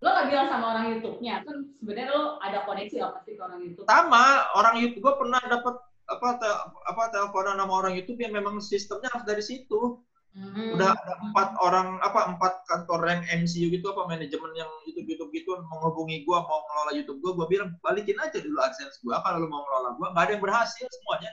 Lo 0.00 0.08
nggak 0.16 0.32
bilang 0.32 0.48
sama 0.48 0.64
orang 0.72 0.96
YouTube-nya, 0.96 1.44
kan 1.44 1.60
sebenarnya 1.76 2.08
lo 2.08 2.40
ada 2.40 2.64
koneksi 2.64 2.96
lah 3.04 3.10
pasti 3.20 3.36
ke 3.36 3.42
orang 3.44 3.60
YouTube. 3.60 3.84
sama 3.84 4.48
orang 4.56 4.74
YouTube 4.80 5.02
gua 5.04 5.18
pernah 5.20 5.42
dapat 5.44 5.74
apa 6.10 6.28
te- 6.36 6.60
apa 6.84 7.02
teleponan 7.08 7.56
sama 7.56 7.72
orang 7.72 7.94
YouTube 7.94 8.18
yang 8.18 8.34
memang 8.34 8.58
sistemnya 8.58 9.08
harus 9.14 9.26
dari 9.26 9.42
situ 9.42 10.02
Hmm. 10.30 10.78
udah 10.78 10.94
ada 10.94 11.14
empat 11.26 11.58
orang 11.58 11.98
apa 12.06 12.30
empat 12.30 12.62
kantor 12.70 13.02
yang 13.02 13.42
MCU 13.42 13.66
gitu 13.66 13.90
apa 13.90 14.06
manajemen 14.06 14.54
yang 14.54 14.70
YouTube 14.86 15.10
YouTube 15.10 15.34
gitu 15.34 15.58
menghubungi 15.66 16.22
gua 16.22 16.46
mau 16.46 16.62
ngelola 16.70 16.94
YouTube 16.94 17.18
gua 17.18 17.32
gua 17.34 17.46
bilang 17.50 17.74
balikin 17.82 18.14
aja 18.14 18.38
dulu 18.38 18.62
AdSense 18.62 19.02
gua 19.02 19.18
kalau 19.26 19.42
lu 19.42 19.50
mau 19.50 19.66
ngelola 19.66 19.98
gua 19.98 20.14
nggak 20.14 20.22
ada 20.22 20.32
yang 20.38 20.42
berhasil 20.46 20.86
semuanya 20.86 21.30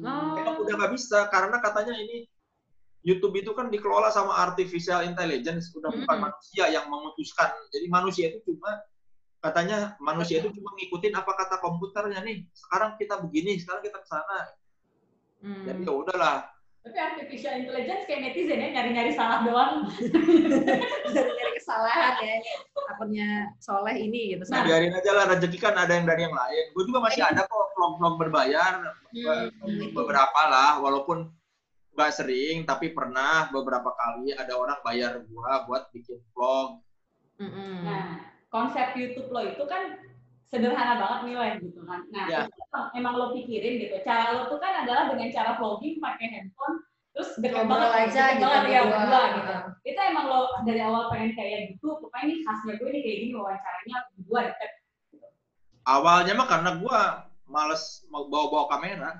Oh. 0.00 0.32
emang 0.40 0.56
udah 0.64 0.74
nggak 0.80 0.92
bisa 0.96 1.28
karena 1.28 1.60
katanya 1.60 1.92
ini 1.92 2.24
YouTube 3.04 3.36
itu 3.36 3.52
kan 3.52 3.68
dikelola 3.68 4.08
sama 4.08 4.32
artificial 4.40 5.04
intelligence 5.04 5.68
udah 5.76 5.92
bukan 5.92 6.08
Mm-mm. 6.08 6.24
manusia 6.32 6.64
yang 6.72 6.88
memutuskan 6.88 7.52
jadi 7.68 7.84
manusia 7.92 8.32
itu 8.32 8.48
cuma 8.48 8.80
katanya 9.38 9.94
manusia 9.98 10.42
itu 10.42 10.50
cuma 10.50 10.74
ngikutin 10.74 11.14
apa 11.14 11.30
kata 11.30 11.56
komputernya 11.58 12.20
nih 12.22 12.42
sekarang 12.50 12.98
kita 12.98 13.22
begini 13.22 13.58
sekarang 13.58 13.82
kita 13.82 13.98
ke 14.02 14.08
sana 14.08 14.38
Hmm. 15.38 15.62
jadi 15.62 15.86
ya 15.86 15.92
udahlah 15.94 16.38
Tapi 16.82 16.98
artificial 16.98 17.54
intelligence 17.62 18.02
kayak 18.10 18.26
netizen 18.26 18.58
ya, 18.58 18.74
nyari-nyari 18.74 19.14
salah 19.14 19.46
doang. 19.46 19.86
dari 21.14 21.52
kesalahan 21.54 22.14
ya 22.18 22.34
akunnya 22.90 23.28
Soleh 23.60 23.94
ini 23.98 24.34
gitu. 24.34 24.42
Nah, 24.50 24.66
biarin 24.66 24.96
aja 24.96 25.10
lah 25.14 25.30
rezeki 25.30 25.58
kan 25.62 25.78
ada 25.78 25.94
yang 25.94 26.08
dari 26.08 26.26
yang 26.26 26.32
lain. 26.32 26.64
Gue 26.74 26.90
juga 26.90 27.06
masih 27.06 27.22
ada 27.22 27.44
kok 27.44 27.66
vlog-vlog 27.76 28.14
berbayar 28.18 28.72
Hmm. 29.14 29.90
beberapa 29.92 30.40
lah, 30.48 30.80
walaupun 30.80 31.28
nggak 31.94 32.12
sering, 32.14 32.66
tapi 32.66 32.90
pernah 32.90 33.46
beberapa 33.50 33.94
kali 33.94 34.34
ada 34.34 34.54
orang 34.54 34.78
bayar 34.82 35.22
gua 35.28 35.66
buat 35.66 35.90
bikin 35.94 36.18
vlog. 36.34 36.82
Mm-mm. 37.38 37.84
Nah, 37.84 38.06
konsep 38.48 38.96
YouTube 38.96 39.28
lo 39.28 39.44
itu 39.44 39.64
kan 39.68 40.00
sederhana 40.48 40.96
banget 40.96 41.20
nilai 41.28 41.50
gitu 41.60 41.84
kan. 41.84 42.00
Nah, 42.08 42.24
Ya. 42.26 42.40
itu 42.48 42.56
emang- 42.72 42.90
emang 42.96 43.14
lo 43.16 43.26
pikirin 43.36 43.84
gitu. 43.84 43.96
Cara 44.00 44.32
lo 44.32 44.48
tuh 44.48 44.56
kan 44.56 44.84
adalah 44.84 45.12
dengan 45.12 45.28
cara 45.28 45.60
vlogging 45.60 46.00
pakai 46.00 46.26
handphone, 46.32 46.80
terus 47.12 47.36
deket 47.36 47.68
banget, 47.68 47.90
aja 47.92 48.08
deket 48.08 48.36
gitu 48.40 48.44
banget 48.48 48.64
ya 48.64 48.80
berdua. 48.80 48.96
berdua 48.96 49.22
gitu. 49.36 49.54
Itu 49.84 50.00
emang 50.00 50.24
lo 50.26 50.40
dari 50.64 50.80
awal 50.80 51.12
pengen 51.12 51.32
kayak 51.36 51.60
gitu, 51.76 51.88
pokoknya 52.00 52.24
ini 52.24 52.34
khasnya 52.40 52.72
gue 52.80 52.88
nih 52.88 53.02
kayak 53.04 53.18
gini 53.20 53.32
wawancaranya 53.36 53.96
berdua 54.16 54.40
deket. 54.48 54.70
Awalnya 55.84 56.32
mah 56.36 56.48
karena 56.48 56.70
gua 56.80 57.00
males 57.48 58.04
mau 58.08 58.28
bawa-bawa 58.28 58.64
kamera. 58.68 59.10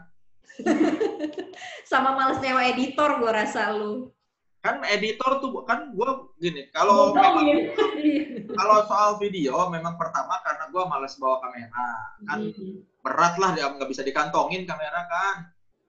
Sama 1.91 2.13
males 2.13 2.41
nyewa 2.41 2.65
editor 2.67 3.21
gue 3.21 3.33
rasa 3.33 3.73
lu. 3.73 4.13
Kan 4.59 4.83
editor 4.83 5.39
tuh 5.39 5.63
kan 5.63 5.93
gua 5.93 6.27
gini, 6.37 6.67
kalau 6.69 7.15
gitu. 7.15 7.85
kalau 8.59 8.79
soal 8.85 9.11
video 9.17 9.55
memang 9.69 9.95
pertama 9.95 10.43
karena 10.43 10.67
gua 10.69 10.85
males 10.87 11.15
bawa 11.15 11.39
kamera. 11.41 11.89
Kan 12.25 12.39
Hmm. 12.49 12.83
berat 12.99 13.39
lah 13.39 13.51
dia 13.53 13.67
nggak 13.67 13.87
bisa 13.87 14.03
dikantongin 14.03 14.67
kamera 14.67 15.07
kan 15.07 15.37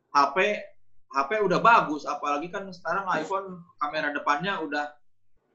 HP 0.09 0.37
HP 1.09 1.41
udah 1.41 1.59
bagus 1.59 2.05
apalagi 2.05 2.47
kan 2.47 2.69
sekarang 2.69 3.09
iPhone 3.11 3.47
kamera 3.75 4.13
depannya 4.13 4.61
udah 4.61 4.93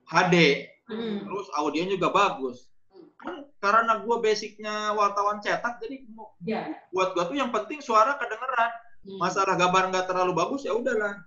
HD 0.04 0.66
Hmm. 0.84 1.24
terus 1.24 1.48
audionya 1.54 1.94
juga 1.94 2.10
bagus 2.10 2.68
kan 3.16 3.40
karena 3.56 3.96
gue 3.96 4.16
basicnya 4.18 4.92
wartawan 4.92 5.40
cetak 5.40 5.80
jadi 5.80 6.04
Ya. 6.42 6.68
buat 6.90 7.14
gue 7.14 7.24
tuh 7.24 7.38
yang 7.38 7.48
penting 7.48 7.80
suara 7.80 8.18
kedengeran 8.18 8.70
Hmm. 9.00 9.16
masalah 9.16 9.54
gambar 9.54 9.88
nggak 9.88 10.04
terlalu 10.04 10.32
bagus 10.34 10.66
ya 10.66 10.74
udahlah 10.74 11.22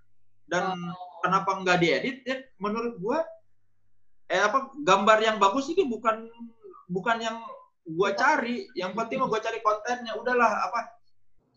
dan 0.46 0.76
Oh. 0.76 1.17
Kenapa 1.24 1.50
nggak 1.62 1.78
diedit? 1.82 2.18
Ya 2.26 2.36
menurut 2.62 2.96
gue 3.00 3.20
eh 4.28 4.42
apa 4.44 4.76
gambar 4.76 5.18
yang 5.24 5.38
bagus 5.40 5.72
ini 5.72 5.88
bukan 5.88 6.28
bukan 6.92 7.18
yang 7.20 7.38
gue 7.88 8.10
cari. 8.16 8.68
Yang 8.76 8.92
penting 8.98 9.18
gue 9.24 9.42
cari 9.42 9.60
kontennya. 9.64 10.14
Udahlah 10.20 10.52
apa 10.68 10.98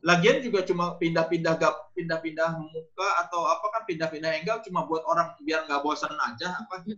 lagian 0.00 0.40
juga 0.40 0.64
cuma 0.64 0.96
pindah-pindah 0.96 1.60
gap 1.60 1.92
pindah-pindah 1.92 2.56
muka 2.56 3.08
atau 3.26 3.44
apa 3.44 3.66
kan 3.68 3.82
pindah-pindah 3.84 4.32
angle 4.32 4.64
cuma 4.64 4.88
buat 4.88 5.04
orang 5.04 5.36
biar 5.44 5.68
nggak 5.68 5.84
bosan 5.84 6.16
aja 6.16 6.56
apa 6.56 6.88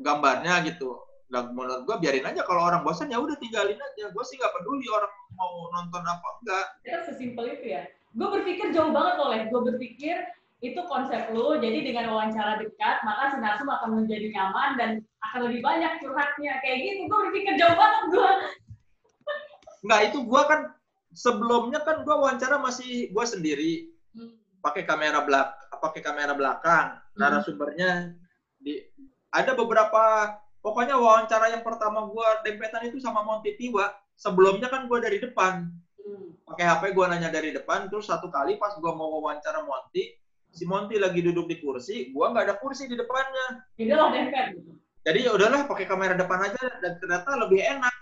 gambarnya 0.00 0.66
gitu. 0.66 0.98
Nah, 1.30 1.46
menurut 1.46 1.86
gue 1.86 1.96
biarin 2.02 2.26
aja 2.26 2.42
kalau 2.42 2.66
orang 2.66 2.82
bosan 2.82 3.06
ya 3.06 3.22
udah 3.22 3.38
tinggalin 3.38 3.78
aja. 3.78 4.10
Gue 4.10 4.24
sih 4.26 4.34
nggak 4.34 4.50
peduli 4.50 4.90
orang 4.90 5.12
mau 5.38 5.70
nonton 5.70 6.02
apa 6.02 6.28
enggak. 6.42 6.66
Ternyata 6.82 7.04
sesimpel 7.14 7.44
itu 7.54 7.66
ya. 7.70 7.82
Gue 8.10 8.28
berpikir 8.34 8.74
jauh 8.74 8.90
banget 8.90 9.14
loh, 9.22 9.28
Les. 9.30 9.46
Gue 9.46 9.62
berpikir 9.62 10.16
itu 10.60 10.80
konsep 10.88 11.32
lo, 11.32 11.56
jadi 11.56 11.80
dengan 11.80 12.12
wawancara 12.12 12.60
dekat, 12.60 13.00
maka 13.04 13.32
si 13.32 13.36
narsum 13.40 13.68
akan 13.68 14.04
menjadi 14.04 14.28
nyaman 14.28 14.70
dan 14.76 14.90
akan 15.24 15.48
lebih 15.48 15.64
banyak 15.64 15.92
curhatnya. 16.04 16.60
Kayak 16.60 16.78
gitu, 16.84 17.00
gue 17.08 17.18
berpikir 17.28 17.52
jauh 17.56 17.76
banget 17.76 18.04
gue. 18.12 18.32
nggak 19.80 20.12
itu 20.12 20.18
gue 20.28 20.42
kan 20.44 20.60
sebelumnya 21.16 21.80
kan 21.80 22.04
gue 22.04 22.12
wawancara 22.12 22.60
masih 22.60 23.08
gue 23.08 23.24
sendiri. 23.24 23.72
Pakai 24.60 24.84
kamera 24.84 25.24
belak 25.24 25.60
pakai 25.80 26.04
kamera 26.04 26.36
belakang 26.36 27.00
narasumbernya 27.16 28.12
di 28.60 28.84
ada 29.32 29.56
beberapa 29.56 30.36
pokoknya 30.60 31.00
wawancara 31.00 31.56
yang 31.56 31.64
pertama 31.64 32.04
gua 32.04 32.44
dempetan 32.44 32.84
itu 32.84 33.00
sama 33.00 33.24
Monty 33.24 33.56
Tiwa 33.56 33.88
sebelumnya 34.14 34.68
kan 34.68 34.84
gua 34.84 35.00
dari 35.00 35.16
depan. 35.16 35.72
Pakai 36.44 36.66
HP 36.68 36.82
gua 36.92 37.08
nanya 37.08 37.32
dari 37.32 37.56
depan 37.56 37.88
terus 37.88 38.12
satu 38.12 38.28
kali 38.28 38.60
pas 38.60 38.76
gua 38.76 38.92
mau 38.92 39.08
wawancara 39.18 39.64
Monty 39.64 40.19
si 40.50 40.66
Monty 40.66 40.98
lagi 40.98 41.22
duduk 41.22 41.46
di 41.46 41.56
kursi 41.62 42.10
gua 42.10 42.34
nggak 42.34 42.44
ada 42.50 42.56
kursi 42.58 42.90
di 42.90 42.98
depannya 42.98 43.64
Jadi 43.78 43.90
lo 43.94 44.10
dempet 44.10 44.46
gitu. 44.58 44.70
Jadi 45.00 45.18
ya 45.24 45.32
udahlah 45.32 45.64
pakai 45.64 45.88
kamera 45.88 46.12
depan 46.12 46.44
aja 46.44 46.60
dan 46.84 47.00
ternyata 47.00 47.32
lebih 47.40 47.64
enak 47.64 47.94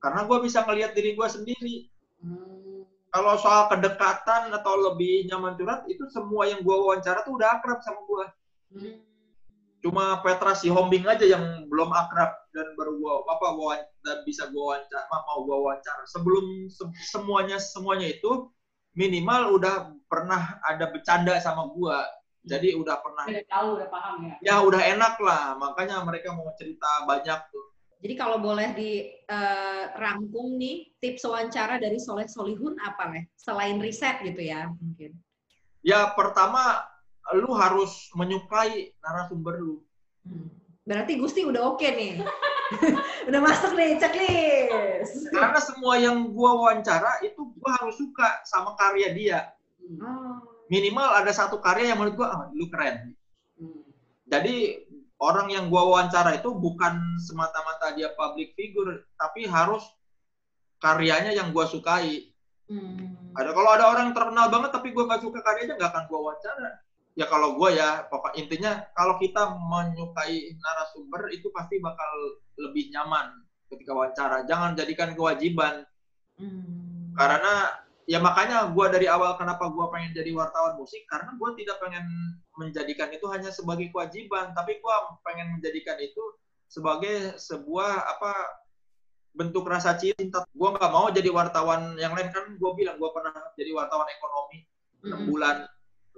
karena 0.00 0.24
gue 0.24 0.38
bisa 0.40 0.64
ngelihat 0.64 0.96
diri 0.96 1.12
gue 1.12 1.28
sendiri. 1.28 1.76
Hmm. 2.24 2.88
Kalau 3.12 3.36
soal 3.36 3.68
kedekatan 3.68 4.48
atau 4.48 4.74
lebih 4.80 5.28
nyaman 5.28 5.60
curhat 5.60 5.84
itu 5.92 6.08
semua 6.08 6.48
yang 6.48 6.64
gue 6.64 6.72
wawancara 6.72 7.20
tuh 7.28 7.36
udah 7.36 7.60
akrab 7.60 7.84
sama 7.84 8.00
gue. 8.08 8.24
Hmm. 8.72 8.96
Cuma 9.80 10.20
Petra 10.20 10.52
si 10.52 10.68
Hombing 10.68 11.08
aja 11.08 11.24
yang 11.24 11.68
belum 11.68 11.88
akrab 11.88 12.36
dan 12.52 12.76
baru 12.76 13.00
gua 13.00 13.24
apa 13.24 13.48
wawan, 13.56 13.80
dan 14.04 14.20
bisa 14.28 14.44
gua 14.52 14.76
wawancara 14.76 15.08
mau 15.08 15.40
gua 15.48 15.56
wawancara. 15.56 16.04
Sebelum 16.04 16.68
se- 16.68 16.92
semuanya 17.08 17.56
semuanya 17.56 18.12
itu 18.12 18.52
minimal 18.94 19.56
udah 19.58 19.94
pernah 20.10 20.58
ada 20.66 20.90
bercanda 20.90 21.38
sama 21.38 21.70
gua. 21.70 22.02
Jadi 22.40 22.72
udah 22.72 22.96
pernah 23.04 23.28
Udah 23.28 23.46
tahu, 23.52 23.68
udah 23.76 23.88
paham 23.92 24.16
ya. 24.24 24.36
ya 24.40 24.56
udah 24.64 24.80
enak 24.80 25.14
lah. 25.20 25.54
Makanya 25.60 26.00
mereka 26.08 26.32
mau 26.32 26.48
cerita 26.56 27.04
banyak 27.04 27.40
tuh. 27.52 27.66
Jadi 28.00 28.14
kalau 28.16 28.40
boleh 28.40 28.72
dirangkum 28.72 30.56
nih 30.56 30.88
tips 31.04 31.28
wawancara 31.28 31.76
dari 31.76 32.00
Soleh 32.00 32.24
Solihun 32.32 32.80
apa 32.80 33.12
nih? 33.12 33.28
Selain 33.36 33.76
riset 33.76 34.24
gitu 34.24 34.40
ya 34.40 34.72
mungkin. 34.72 35.12
Ya 35.84 36.08
pertama 36.16 36.80
lu 37.36 37.52
harus 37.52 38.08
menyukai 38.16 38.96
narasumber 39.04 39.60
lu. 39.60 39.84
Hmm. 40.24 40.48
Berarti 40.90 41.22
Gusti 41.22 41.46
udah 41.46 41.70
oke 41.70 41.86
nih. 41.86 42.18
udah 43.30 43.38
masuk 43.38 43.78
nih 43.78 43.94
checklist. 44.02 45.30
Karena 45.30 45.62
semua 45.62 45.94
yang 46.02 46.34
gua 46.34 46.58
wawancara 46.58 47.22
itu 47.22 47.46
gua 47.62 47.78
harus 47.78 47.94
suka 47.94 48.42
sama 48.42 48.74
karya 48.74 49.14
dia. 49.14 49.40
Oh. 50.02 50.42
Minimal 50.66 51.22
ada 51.22 51.30
satu 51.30 51.62
karya 51.62 51.94
yang 51.94 52.02
menurut 52.02 52.18
gua 52.18 52.28
ah, 52.34 52.44
lu 52.50 52.66
keren. 52.74 53.14
Hmm. 53.54 53.86
Jadi 54.26 54.82
orang 55.22 55.54
yang 55.54 55.70
gua 55.70 55.86
wawancara 55.86 56.42
itu 56.42 56.50
bukan 56.58 56.98
semata-mata 57.22 57.94
dia 57.94 58.10
public 58.18 58.58
figure, 58.58 59.06
tapi 59.14 59.46
harus 59.46 59.86
karyanya 60.82 61.30
yang 61.30 61.54
gua 61.54 61.70
sukai. 61.70 62.34
Hmm. 62.66 63.14
Ada 63.38 63.54
kalau 63.54 63.70
ada 63.78 63.94
orang 63.94 64.10
yang 64.10 64.16
terkenal 64.18 64.50
banget 64.50 64.74
tapi 64.74 64.90
gua 64.90 65.06
nggak 65.06 65.22
suka 65.22 65.38
karyanya 65.38 65.78
nggak 65.78 65.90
akan 65.94 66.04
gua 66.10 66.18
wawancara. 66.18 66.82
Ya 67.18 67.26
kalau 67.26 67.58
gua 67.58 67.74
ya 67.74 68.06
pokok 68.06 68.38
intinya 68.38 68.86
kalau 68.94 69.18
kita 69.18 69.54
menyukai 69.58 70.54
narasumber 70.56 71.30
itu 71.34 71.50
pasti 71.50 71.82
bakal 71.82 72.10
lebih 72.56 72.88
nyaman 72.94 73.44
ketika 73.66 73.92
wawancara. 73.92 74.46
Jangan 74.46 74.78
jadikan 74.78 75.14
kewajiban 75.14 75.86
Hmm. 76.40 77.12
karena 77.20 77.68
ya 78.08 78.16
makanya 78.16 78.72
gua 78.72 78.88
dari 78.88 79.04
awal 79.04 79.36
kenapa 79.36 79.68
gua 79.68 79.92
pengen 79.92 80.16
jadi 80.16 80.32
wartawan 80.32 80.80
musik 80.80 81.04
karena 81.04 81.36
gua 81.36 81.52
tidak 81.52 81.76
pengen 81.84 82.08
menjadikan 82.56 83.12
itu 83.12 83.28
hanya 83.28 83.52
sebagai 83.52 83.92
kewajiban 83.92 84.56
tapi 84.56 84.80
gua 84.80 85.20
pengen 85.20 85.52
menjadikan 85.52 86.00
itu 86.00 86.40
sebagai 86.64 87.36
sebuah 87.36 88.08
apa 88.16 88.32
bentuk 89.36 89.68
rasa 89.68 90.00
cinta 90.00 90.48
gua 90.56 90.80
nggak 90.80 90.92
mau 90.96 91.12
jadi 91.12 91.28
wartawan 91.28 92.00
yang 92.00 92.16
lain 92.16 92.32
kan 92.32 92.56
gua 92.56 92.72
bilang 92.72 92.96
gua 92.96 93.12
pernah 93.12 93.36
jadi 93.60 93.70
wartawan 93.76 94.08
ekonomi 94.08 94.64
enam 95.04 95.20
Mm-mm. 95.20 95.28
bulan 95.28 95.56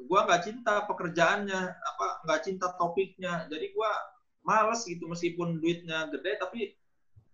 gua 0.06 0.26
nggak 0.26 0.42
cinta 0.46 0.86
pekerjaannya 0.86 1.60
apa 1.74 2.06
nggak 2.26 2.40
cinta 2.42 2.72
topiknya 2.78 3.46
jadi 3.50 3.70
gua 3.74 3.90
males 4.42 4.82
gitu 4.86 5.06
meskipun 5.06 5.62
duitnya 5.62 6.10
gede 6.10 6.38
tapi 6.42 6.74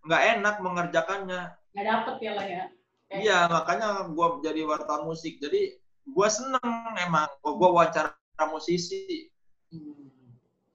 nggak 0.04 0.22
enak 0.38 0.54
mengerjakannya 0.60 1.58
Nggak 1.78 1.86
dapet 1.94 2.14
ya 2.18 2.32
lah 2.34 2.46
ya. 2.46 2.64
Iya, 3.08 3.38
makanya 3.48 3.88
gua 4.10 4.42
jadi 4.42 4.66
wartawan 4.66 5.06
musik. 5.06 5.38
Jadi 5.38 5.78
gua 6.10 6.26
seneng 6.26 6.58
emang 6.98 7.30
kok 7.38 7.54
gua 7.54 7.70
wawancara 7.70 8.12
musisi. 8.50 9.30
Hmm. 9.70 10.10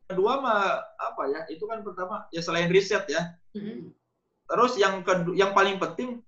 Kedua 0.08 0.40
mah 0.40 0.80
apa 0.96 1.24
ya? 1.28 1.40
Itu 1.52 1.68
kan 1.68 1.84
pertama 1.84 2.24
ya 2.32 2.40
selain 2.40 2.72
riset 2.72 3.04
ya. 3.12 3.36
Mm-mm. 3.52 3.92
Terus 4.48 4.80
yang 4.80 5.04
kedua, 5.04 5.36
yang 5.36 5.52
paling 5.52 5.76
penting 5.76 6.24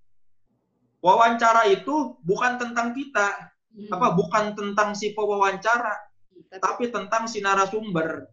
wawancara 0.99 1.71
itu 1.71 2.19
bukan 2.19 2.57
tentang 2.57 2.91
kita, 2.91 3.54
Hmm. 3.75 3.91
apa 3.91 4.07
bukan 4.15 4.55
tentang 4.55 4.95
si 4.95 5.11
pewawancara, 5.11 5.91
Tapi- 6.47 6.63
tapi 6.63 6.83
tentang 6.95 7.27
si 7.27 7.43
narasumber. 7.43 8.23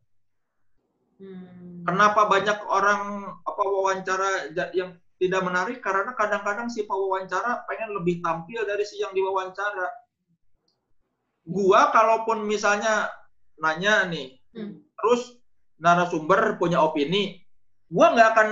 Hmm. 1.18 1.82
Kenapa 1.82 2.30
banyak 2.30 2.62
orang 2.70 3.26
apa 3.42 3.62
wawancara 3.66 4.54
yang 4.70 4.94
tidak 5.18 5.42
menarik 5.42 5.78
karena 5.82 6.14
kadang-kadang 6.14 6.70
si 6.70 6.86
pewawancara 6.86 7.66
pengen 7.66 7.90
lebih 7.94 8.22
tampil 8.22 8.62
dari 8.62 8.86
si 8.86 9.02
yang 9.02 9.10
diwawancara. 9.10 9.90
Gua 11.42 11.90
kalaupun 11.90 12.46
misalnya 12.46 13.10
nanya 13.58 14.06
nih, 14.06 14.38
Hmm. 14.54 14.78
terus 14.94 15.42
narasumber 15.82 16.54
punya 16.58 16.78
opini, 16.78 17.42
gua 17.90 18.14
nggak 18.14 18.28
akan 18.34 18.48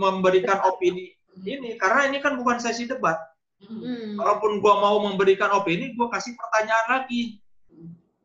memberikan 0.00 0.64
opini 0.64 1.12
ini 1.44 1.76
karena 1.76 2.08
ini 2.08 2.24
kan 2.24 2.40
bukan 2.40 2.56
sesi 2.56 2.88
debat. 2.88 3.20
Hmm. 3.68 4.16
Kalaupun 4.20 4.60
gua 4.60 4.74
mau 4.80 4.96
memberikan 5.02 5.52
opini, 5.56 5.92
gua 5.96 6.12
kasih 6.12 6.36
pertanyaan 6.36 6.88
lagi. 7.00 7.40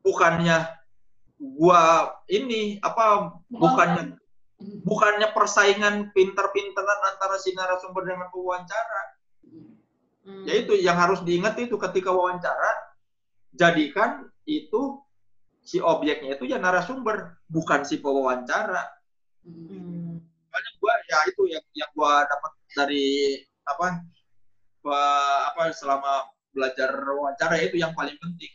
Bukannya 0.00 0.80
gua 1.40 2.12
ini 2.28 2.76
apa 2.84 3.32
bukannya 3.48 4.20
bukannya 4.84 5.32
persaingan 5.32 6.12
pinter-pinteran 6.12 7.00
antara 7.16 7.40
si 7.40 7.56
narasumber 7.56 8.04
dengan 8.04 8.28
pewawancara. 8.28 9.02
Hmm. 10.24 10.44
Ya 10.44 10.54
itu 10.60 10.76
yang 10.76 11.00
harus 11.00 11.24
diingat 11.24 11.56
itu 11.56 11.80
ketika 11.80 12.12
wawancara, 12.12 12.92
jadikan 13.56 14.28
itu 14.44 15.00
si 15.64 15.80
objeknya 15.80 16.36
itu 16.36 16.44
ya 16.48 16.60
narasumber, 16.60 17.40
bukan 17.48 17.88
si 17.88 18.00
pewawancara. 18.00 18.84
Hmm. 19.44 20.20
Makanya 20.20 20.70
gua 20.76 20.94
ya 21.08 21.18
itu 21.32 21.42
yang 21.48 21.64
yang 21.72 21.90
gua 21.96 22.28
dapat 22.28 22.52
dari 22.76 23.40
apa 23.64 24.04
apa 24.84 25.70
selama 25.76 26.28
belajar 26.50 26.90
wawancara 26.92 27.56
itu 27.62 27.78
yang 27.78 27.94
paling 27.94 28.16
penting. 28.18 28.50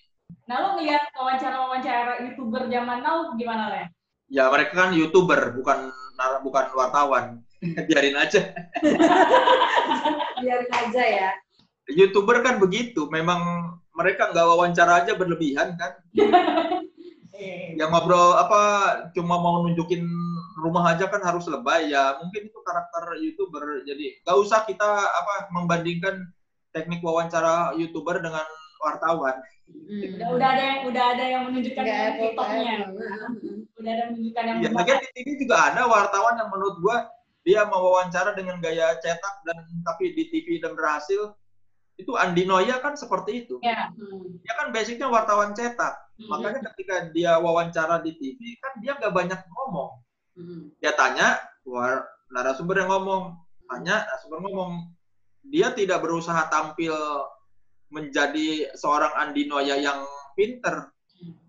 Nah 0.46 0.62
lo 0.62 0.68
ngeliat 0.78 1.10
wawancara-wawancara 1.18 2.22
youtuber 2.30 2.70
zaman 2.70 3.02
now 3.02 3.34
gimana 3.34 3.64
le? 3.74 3.84
Ya 4.30 4.50
mereka 4.50 4.74
kan 4.74 4.92
youtuber 4.94 5.54
bukan 5.58 5.90
bukan 6.42 6.66
wartawan. 6.74 7.26
Biarin 7.90 8.18
aja. 8.18 8.54
Biarin 10.42 10.72
aja 10.74 11.04
ya. 11.04 11.30
Youtuber 11.86 12.42
kan 12.42 12.58
begitu, 12.58 13.06
memang 13.14 13.74
mereka 13.94 14.34
nggak 14.34 14.48
wawancara 14.50 15.06
aja 15.06 15.14
berlebihan 15.14 15.78
kan. 15.78 15.94
Eh, 17.34 17.74
Yang 17.80 17.90
ngobrol 17.92 18.38
apa 18.38 18.62
cuma 19.14 19.38
mau 19.38 19.62
nunjukin 19.66 20.06
rumah 20.66 20.98
aja 20.98 21.06
kan 21.06 21.22
harus 21.22 21.46
lebay 21.46 21.94
ya. 21.94 22.18
Mungkin 22.18 22.50
itu 22.50 22.60
karakter 22.66 23.22
youtuber. 23.22 23.86
Jadi 23.86 24.26
nggak 24.26 24.38
usah 24.42 24.66
kita 24.66 24.90
apa 24.90 25.54
membandingkan 25.54 26.26
teknik 26.74 27.06
wawancara 27.06 27.78
youtuber 27.78 28.18
dengan 28.18 28.44
wartawan. 28.82 29.38
Hmm. 29.66 29.98
udah, 29.98 30.30
udah 30.38 30.50
ada 30.54 30.64
yang 30.64 30.80
udah 30.86 31.06
ada 31.18 31.26
yang 31.26 31.44
menunjukkan 31.50 31.84
yang 31.90 32.18
TikToknya. 32.22 32.76
Hmm. 32.86 33.58
Udah 33.82 33.92
ada 33.98 34.04
menunjukkan 34.14 34.44
yang 34.46 34.58
Ya, 34.62 34.70
lagian 34.70 35.00
di 35.02 35.10
TV 35.18 35.28
juga 35.42 35.56
ada 35.74 35.82
wartawan 35.90 36.38
yang 36.38 36.50
menurut 36.54 36.76
gua 36.86 36.98
dia 37.46 37.62
mewawancara 37.66 38.34
dengan 38.38 38.58
gaya 38.62 38.98
cetak 39.02 39.36
dan 39.46 39.58
tapi 39.86 40.14
di 40.14 40.30
TV 40.30 40.62
dan 40.62 40.78
berhasil. 40.78 41.34
Itu 41.96 42.20
Andi 42.20 42.44
Noya 42.44 42.84
kan 42.84 42.94
seperti 43.00 43.48
itu. 43.48 43.58
Ya. 43.66 43.90
Hmm. 43.90 44.38
Dia 44.46 44.54
kan 44.54 44.68
basicnya 44.70 45.08
wartawan 45.10 45.58
cetak. 45.58 45.96
Hmm. 46.22 46.30
Makanya 46.30 46.62
ketika 46.70 47.10
dia 47.16 47.40
wawancara 47.42 48.04
di 48.06 48.14
TV 48.20 48.60
kan 48.62 48.78
dia 48.84 48.94
nggak 49.00 49.14
banyak 49.16 49.40
ngomong. 49.50 50.05
Hmm. 50.36 50.72
Dia 50.84 50.92
tanya, 50.94 51.40
narasumber 52.32 52.84
yang 52.84 52.92
ngomong, 52.92 53.36
tanya, 53.68 54.04
narasumber 54.04 54.40
ngomong. 54.44 54.72
Dia 55.48 55.72
tidak 55.72 56.04
berusaha 56.04 56.48
tampil 56.52 56.94
menjadi 57.94 58.76
seorang 58.76 59.14
Andi 59.16 59.48
Noya 59.48 59.78
yang 59.80 60.04
pinter. 60.36 60.92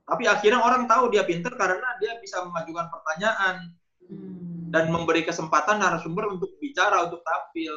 Tapi 0.07 0.31
akhirnya 0.31 0.63
orang 0.63 0.87
tahu 0.87 1.11
dia 1.11 1.27
pinter 1.27 1.51
karena 1.59 1.99
dia 1.99 2.15
bisa 2.23 2.45
mengajukan 2.47 2.87
pertanyaan 2.93 3.75
Hmm. 4.07 4.71
dan 4.71 4.87
memberi 4.95 5.27
kesempatan 5.27 5.83
narasumber 5.83 6.31
untuk 6.31 6.55
bicara, 6.63 7.11
untuk 7.11 7.27
tampil. 7.27 7.75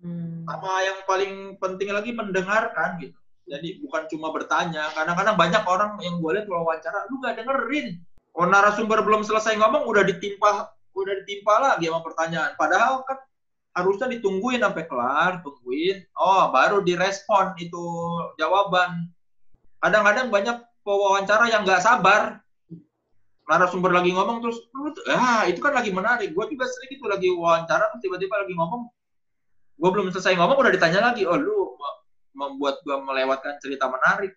Hmm. 0.00 0.44
Sama 0.48 0.80
yang 0.80 0.98
paling 1.04 1.32
penting 1.60 1.92
lagi 1.92 2.12
mendengarkan 2.12 3.00
gitu. 3.00 3.16
Jadi 3.44 3.84
bukan 3.84 4.08
cuma 4.08 4.32
bertanya. 4.32 4.88
Kadang-kadang 4.96 5.36
banyak 5.36 5.64
orang 5.68 6.00
yang 6.00 6.20
gue 6.20 6.30
lihat 6.40 6.48
wawancara, 6.48 7.08
lu 7.12 7.20
gak 7.20 7.36
dengerin. 7.36 8.00
Oh 8.34 8.46
narasumber 8.46 9.02
belum 9.06 9.22
selesai 9.22 9.54
ngomong 9.54 9.86
udah 9.86 10.02
ditimpa, 10.02 10.74
udah 10.94 11.14
ditimpa 11.22 11.54
lagi 11.62 11.86
sama 11.86 12.02
pertanyaan. 12.02 12.52
Padahal 12.58 13.06
kan 13.06 13.18
harusnya 13.74 14.10
ditungguin 14.18 14.62
sampai 14.62 14.84
kelar, 14.90 15.42
tungguin. 15.46 16.02
Oh 16.18 16.50
baru 16.50 16.82
direspon 16.82 17.54
itu 17.62 17.84
jawaban. 18.38 19.06
Kadang-kadang 19.78 20.34
banyak 20.34 20.56
pewawancara 20.82 21.46
yang 21.50 21.62
nggak 21.62 21.82
sabar. 21.82 22.42
Narasumber 23.44 23.92
lagi 23.92 24.08
ngomong 24.08 24.40
terus, 24.40 24.56
ah 25.12 25.44
itu 25.44 25.60
kan 25.60 25.76
lagi 25.76 25.92
menarik. 25.92 26.32
Gue 26.32 26.48
juga 26.48 26.64
sering 26.64 26.96
itu 26.96 27.04
lagi 27.04 27.28
wawancara, 27.28 27.92
tiba-tiba 28.00 28.40
lagi 28.40 28.56
ngomong, 28.56 28.88
gue 29.74 29.90
belum 29.90 30.08
selesai 30.14 30.38
ngomong 30.38 30.56
udah 30.58 30.72
ditanya 30.72 31.12
lagi 31.12 31.26
oh 31.26 31.36
lu 31.36 31.74
me- 31.76 32.00
membuat 32.34 32.82
gue 32.82 32.96
melewatkan 32.98 33.58
cerita 33.62 33.90
menarik 33.90 34.34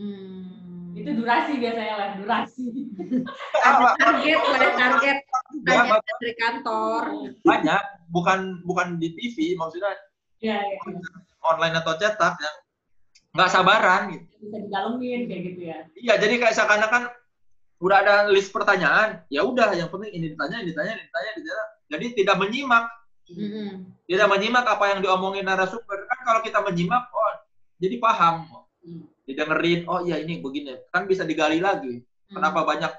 Hmm. 0.00 0.69
Itu 1.00 1.10
durasi 1.16 1.52
biasanya 1.56 1.94
lah, 1.96 2.08
durasi. 2.20 2.66
Ada 3.66 3.86
target, 3.96 4.40
ada 4.40 4.68
target. 4.76 5.16
Tanya 5.64 5.82
banyak, 5.96 6.16
dari 6.20 6.34
kantor. 6.36 7.02
banyak 7.44 7.82
bukan 8.12 8.38
bukan 8.64 8.96
di 9.00 9.12
TV 9.16 9.56
maksudnya 9.58 9.92
Iya, 10.40 10.56
iya. 10.56 10.78
online 11.44 11.76
atau 11.84 11.92
cetak 12.00 12.34
yang 12.40 12.56
nggak 13.36 13.50
sabaran 13.52 14.02
gitu. 14.16 14.24
Bisa 14.40 14.56
digalemin 14.64 15.20
kayak 15.28 15.42
gitu 15.52 15.60
ya. 15.68 15.78
Iya, 16.00 16.14
jadi 16.16 16.34
kayak 16.40 16.54
seakan-akan 16.56 17.02
udah 17.80 17.96
ada 18.00 18.14
list 18.32 18.52
pertanyaan, 18.52 19.24
ya 19.28 19.44
udah 19.44 19.72
yang 19.76 19.92
penting 19.92 20.12
ini 20.16 20.26
ditanya, 20.32 20.64
ini 20.64 20.72
ditanya, 20.72 20.92
ini 20.96 21.04
ditanya, 21.08 21.28
ini 21.32 21.40
ditanya. 21.44 21.64
Jadi 21.90 22.06
tidak 22.16 22.36
menyimak, 22.40 22.84
Mm-mm. 23.28 23.68
tidak 24.08 24.28
menyimak 24.32 24.64
apa 24.64 24.84
yang 24.96 25.00
diomongin 25.04 25.44
narasumber. 25.44 26.08
Kan 26.08 26.18
kalau 26.24 26.40
kita 26.40 26.60
menyimak, 26.64 27.04
oh 27.12 27.34
jadi 27.80 27.96
paham, 28.00 28.48
Hmm. 28.80 29.09
Didengerin, 29.30 29.86
oh 29.86 30.02
iya 30.02 30.18
ini 30.18 30.42
begini, 30.42 30.74
kan 30.90 31.06
bisa 31.06 31.22
digali 31.22 31.62
lagi. 31.62 32.02
Kenapa 32.26 32.66
banyak 32.66 32.90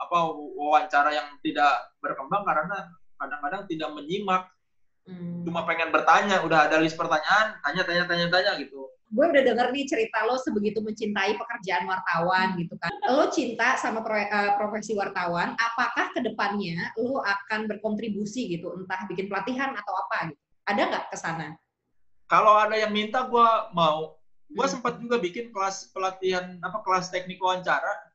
apa 0.00 0.18
wawancara 0.54 1.10
yang 1.10 1.28
tidak 1.42 1.90
berkembang 1.98 2.46
karena 2.46 2.94
kadang-kadang 3.18 3.62
tidak 3.66 3.90
menyimak, 3.92 4.42
Hmm. 5.08 5.42
cuma 5.42 5.64
pengen 5.64 5.90
bertanya, 5.90 6.44
udah 6.44 6.68
ada 6.68 6.76
list 6.78 6.94
pertanyaan, 6.94 7.56
tanya, 7.64 7.82
tanya, 7.82 8.04
tanya, 8.06 8.26
tanya 8.30 8.52
gitu. 8.60 8.84
gue 9.10 9.26
udah 9.26 9.42
denger 9.42 9.74
nih 9.74 9.90
cerita 9.90 10.22
lo 10.22 10.38
sebegitu 10.38 10.78
mencintai 10.86 11.34
pekerjaan 11.34 11.82
wartawan 11.82 12.54
gitu 12.54 12.78
kan. 12.78 12.94
Lo 13.10 13.26
cinta 13.26 13.74
sama 13.74 14.06
pro- 14.06 14.14
eh, 14.14 14.54
profesi 14.54 14.94
wartawan, 14.94 15.58
apakah 15.58 16.14
ke 16.14 16.22
depannya 16.22 16.94
lo 16.94 17.18
akan 17.18 17.66
berkontribusi 17.66 18.54
gitu, 18.54 18.70
entah 18.78 19.02
bikin 19.10 19.26
pelatihan 19.26 19.74
atau 19.74 19.94
apa 20.06 20.30
gitu? 20.30 20.38
Ada 20.62 20.82
nggak 20.86 21.04
ke 21.10 21.16
sana? 21.18 21.58
Kalau 22.30 22.54
ada 22.54 22.78
yang 22.78 22.94
minta, 22.94 23.26
gue 23.26 23.48
mau. 23.74 24.19
Gue 24.50 24.66
Hmm. 24.66 24.72
sempat 24.78 24.98
juga 24.98 25.16
bikin 25.22 25.54
kelas 25.54 25.94
pelatihan 25.94 26.58
apa 26.60 26.82
kelas 26.82 27.14
teknik 27.14 27.38
wawancara. 27.38 28.10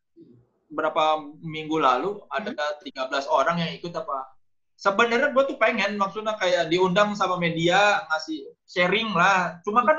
Berapa 0.68 1.24
minggu 1.40 1.80
lalu 1.80 2.20
ada 2.28 2.52
13 2.84 3.30
orang 3.32 3.64
yang 3.64 3.72
ikut 3.72 3.96
apa. 3.96 4.36
Sebenarnya 4.76 5.32
gue 5.32 5.44
tuh 5.48 5.56
pengen 5.56 5.96
maksudnya 5.96 6.36
kayak 6.36 6.68
diundang 6.68 7.16
sama 7.16 7.40
media 7.40 8.04
ngasih 8.12 8.52
sharing 8.68 9.16
lah. 9.16 9.64
Cuma 9.64 9.88
kan 9.88 9.96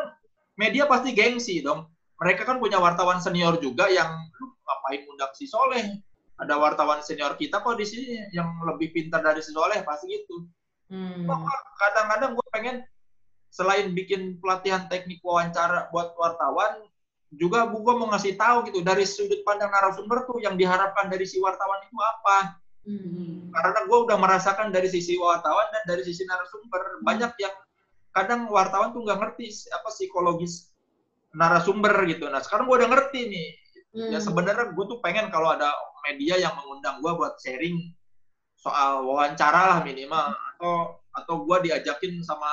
media 0.60 0.84
pasti 0.84 1.16
gengsi 1.16 1.64
dong. 1.64 1.88
Mereka 2.20 2.44
kan 2.44 2.60
punya 2.60 2.76
wartawan 2.76 3.20
senior 3.20 3.56
juga 3.56 3.88
yang 3.88 4.12
lu 4.36 4.52
ngapain 4.52 5.08
undang 5.08 5.32
si 5.32 5.48
Soleh? 5.48 6.00
Ada 6.36 6.60
wartawan 6.60 7.00
senior 7.00 7.32
kita 7.40 7.64
kok 7.64 7.80
di 7.80 7.88
sini 7.88 8.28
yang 8.36 8.60
lebih 8.68 8.92
pintar 8.92 9.24
dari 9.24 9.40
si 9.40 9.56
Soleh 9.56 9.80
pasti 9.80 10.12
gitu. 10.12 10.44
Hmm. 10.92 11.24
Kadang-kadang 11.80 12.36
gue 12.36 12.46
pengen 12.52 12.76
selain 13.50 13.92
bikin 13.96 14.36
pelatihan 14.42 14.84
teknik 14.90 15.22
wawancara 15.24 15.88
buat 15.94 16.12
wartawan 16.18 16.84
juga 17.34 17.66
gue 17.66 17.94
mau 17.98 18.08
ngasih 18.14 18.38
tahu 18.38 18.70
gitu 18.70 18.80
dari 18.86 19.02
sudut 19.02 19.42
pandang 19.42 19.68
narasumber 19.68 20.24
tuh 20.24 20.38
yang 20.38 20.54
diharapkan 20.54 21.10
dari 21.10 21.26
si 21.26 21.42
wartawan 21.42 21.82
itu 21.84 21.98
apa? 21.98 22.60
Hmm. 22.86 23.50
karena 23.50 23.82
gue 23.82 23.98
udah 23.98 24.14
merasakan 24.14 24.70
dari 24.70 24.86
sisi 24.86 25.18
wartawan 25.18 25.66
dan 25.74 25.82
dari 25.90 26.06
sisi 26.06 26.22
narasumber. 26.22 27.02
Banyak 27.02 27.34
yang 27.42 27.54
kadang 28.14 28.46
wartawan 28.46 28.94
tuh 28.94 29.02
nggak 29.02 29.18
ngerti 29.18 29.50
apa 29.74 29.90
psikologis 29.90 30.70
narasumber 31.34 31.90
gitu. 32.06 32.30
Nah 32.30 32.38
sekarang 32.38 32.70
gue 32.70 32.76
udah 32.78 32.90
ngerti 32.94 33.20
nih. 33.26 33.48
Ya 34.14 34.20
Hmm. 34.20 34.28
sebenarnya 34.28 34.76
gue 34.76 34.84
tuh 34.86 35.00
pengen 35.02 35.32
kalau 35.34 35.50
ada 35.50 35.72
media 36.06 36.38
yang 36.38 36.54
mengundang 36.54 37.02
gue 37.02 37.10
buat 37.16 37.34
sharing 37.42 37.90
soal 38.54 39.02
wawancara 39.02 39.74
lah 39.74 39.78
minimal. 39.82 40.30
Atau 40.54 41.02
atau 41.10 41.34
gue 41.42 41.56
diajakin 41.66 42.22
sama 42.22 42.52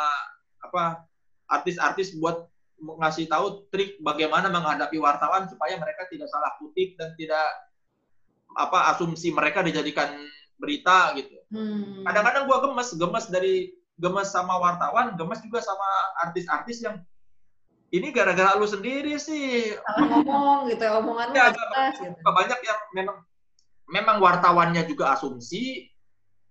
apa 0.74 1.06
artis-artis 1.46 2.18
buat 2.18 2.50
ngasih 2.82 3.30
tahu 3.30 3.70
trik 3.70 4.02
bagaimana 4.02 4.50
menghadapi 4.50 4.98
wartawan 4.98 5.46
supaya 5.46 5.78
mereka 5.78 6.10
tidak 6.10 6.28
salah 6.34 6.50
kutip 6.58 6.98
dan 6.98 7.14
tidak 7.14 7.46
apa 8.58 8.90
asumsi 8.98 9.30
mereka 9.30 9.62
dijadikan 9.62 10.18
berita 10.58 11.14
gitu. 11.14 11.38
Hmm. 11.54 12.02
Kadang-kadang 12.10 12.50
gue 12.50 12.58
gemes, 12.58 12.90
gemes 12.98 13.26
dari 13.30 13.56
gemes 14.02 14.34
sama 14.34 14.58
wartawan, 14.58 15.14
gemes 15.14 15.40
juga 15.46 15.62
sama 15.62 15.88
artis-artis 16.26 16.82
yang 16.82 16.98
ini 17.94 18.10
gara-gara 18.10 18.58
lu 18.58 18.66
sendiri 18.66 19.22
sih 19.22 19.78
Salah 19.78 20.10
ngomong 20.10 20.66
gitu, 20.74 20.82
ya, 20.82 20.98
omongan 20.98 21.30
Ya, 21.38 21.54
jelas 21.54 21.94
gitu. 22.02 22.18
banyak 22.26 22.60
yang 22.66 22.80
memang 22.98 23.18
memang 23.86 24.18
wartawannya 24.18 24.82
juga 24.90 25.14
asumsi 25.14 25.93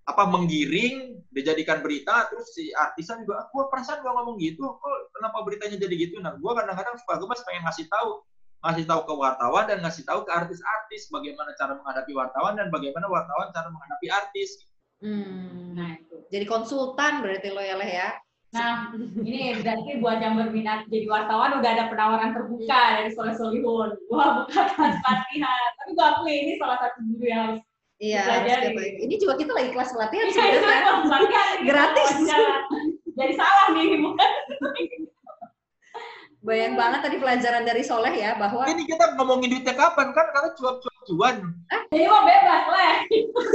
apa 0.03 0.23
menggiring 0.27 1.23
dijadikan 1.31 1.79
berita 1.79 2.27
terus 2.27 2.51
si 2.53 2.75
artisan 2.75 3.23
juga 3.23 3.47
aku 3.47 3.71
perasaan 3.71 4.03
gua 4.03 4.19
ngomong 4.19 4.37
gitu 4.43 4.67
kok 4.67 4.99
kenapa 5.15 5.39
beritanya 5.47 5.79
jadi 5.79 5.95
gitu 5.95 6.19
nah 6.19 6.35
gua 6.43 6.59
kadang-kadang 6.59 6.99
suka 6.99 7.23
gemes 7.23 7.43
pengen 7.47 7.63
ngasih 7.67 7.87
tahu 7.87 8.27
ngasih 8.63 8.85
tahu 8.87 9.01
ke 9.07 9.15
wartawan 9.15 9.65
dan 9.71 9.79
ngasih 9.83 10.03
tahu 10.07 10.27
ke 10.27 10.31
artis-artis 10.35 11.11
bagaimana 11.11 11.55
cara 11.55 11.79
menghadapi 11.79 12.13
wartawan 12.15 12.55
dan 12.59 12.67
bagaimana 12.71 13.07
wartawan 13.07 13.51
cara 13.55 13.71
menghadapi 13.71 14.07
artis 14.11 14.67
Hmm. 15.03 15.75
Nah, 15.75 15.99
itu. 15.99 16.17
Jadi 16.31 16.45
konsultan 16.47 17.27
berarti 17.27 17.51
lo 17.51 17.59
ya 17.59 17.75
Leh 17.75 17.91
ya? 17.91 18.11
Nah, 18.55 18.95
ini 19.19 19.59
berarti 19.59 19.99
buat 19.99 20.23
yang 20.23 20.39
berminat 20.39 20.87
jadi 20.87 21.11
wartawan 21.11 21.59
udah 21.59 21.71
ada 21.73 21.85
penawaran 21.91 22.31
terbuka 22.31 23.03
dari 23.03 23.11
Soleh 23.11 23.35
Solihun. 23.35 23.99
Gua 24.07 24.47
buka 24.47 24.63
kelas 24.77 24.97
pelatihan. 25.03 25.69
Tapi 25.83 25.91
gua 25.99 26.07
akui 26.17 26.35
ini 26.47 26.53
salah 26.63 26.79
satu 26.79 26.99
guru 27.03 27.25
yang 27.27 27.43
harus 27.51 27.61
Iya, 28.03 28.23
ini 28.99 29.15
juga 29.15 29.39
kita 29.39 29.55
lagi 29.55 29.71
kelas 29.71 29.95
pelatihan 29.95 30.27
Iya, 30.27 30.35
sebenarnya. 30.35 30.81
kelas 30.83 31.03
pelatihan 31.07 31.47
ini 31.55 31.63
Gratis. 31.71 32.11
Jadi 33.15 33.33
salah 33.39 33.67
nih, 33.71 33.95
bukan? 34.03 34.31
Bayang 36.43 36.75
banget 36.75 37.07
tadi 37.07 37.23
pelajaran 37.23 37.63
dari 37.63 37.87
Soleh 37.87 38.11
ya 38.19 38.35
bahwa 38.35 38.67
ini 38.67 38.83
kita 38.83 39.15
ngomongin 39.15 39.47
duitnya 39.55 39.79
kapan 39.79 40.11
kan 40.11 40.27
karena 40.35 40.51
cuap-cuap 40.59 40.97
cuan 41.07 41.37
Jadi 41.95 42.03
mah 42.11 42.23
bebas 42.27 42.65
lah. 42.67 42.95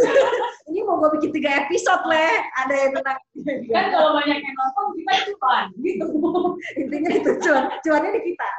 ini 0.71 0.79
mau 0.87 0.95
gue 1.03 1.19
bikin 1.19 1.35
tiga 1.35 1.67
episode 1.67 2.07
Leh, 2.07 2.39
ada 2.55 2.71
yang 2.71 2.95
tentang 2.95 3.19
Kan 3.67 3.85
kalau 3.91 4.15
banyak 4.15 4.39
yang 4.39 4.55
nonton 4.55 4.85
kita 5.03 5.13
cuan 5.35 5.63
gitu. 5.83 6.05
intinya 6.79 7.09
itu 7.11 7.31
cuan, 7.43 7.63
cuannya 7.83 8.09
di 8.15 8.21
kita. 8.31 8.49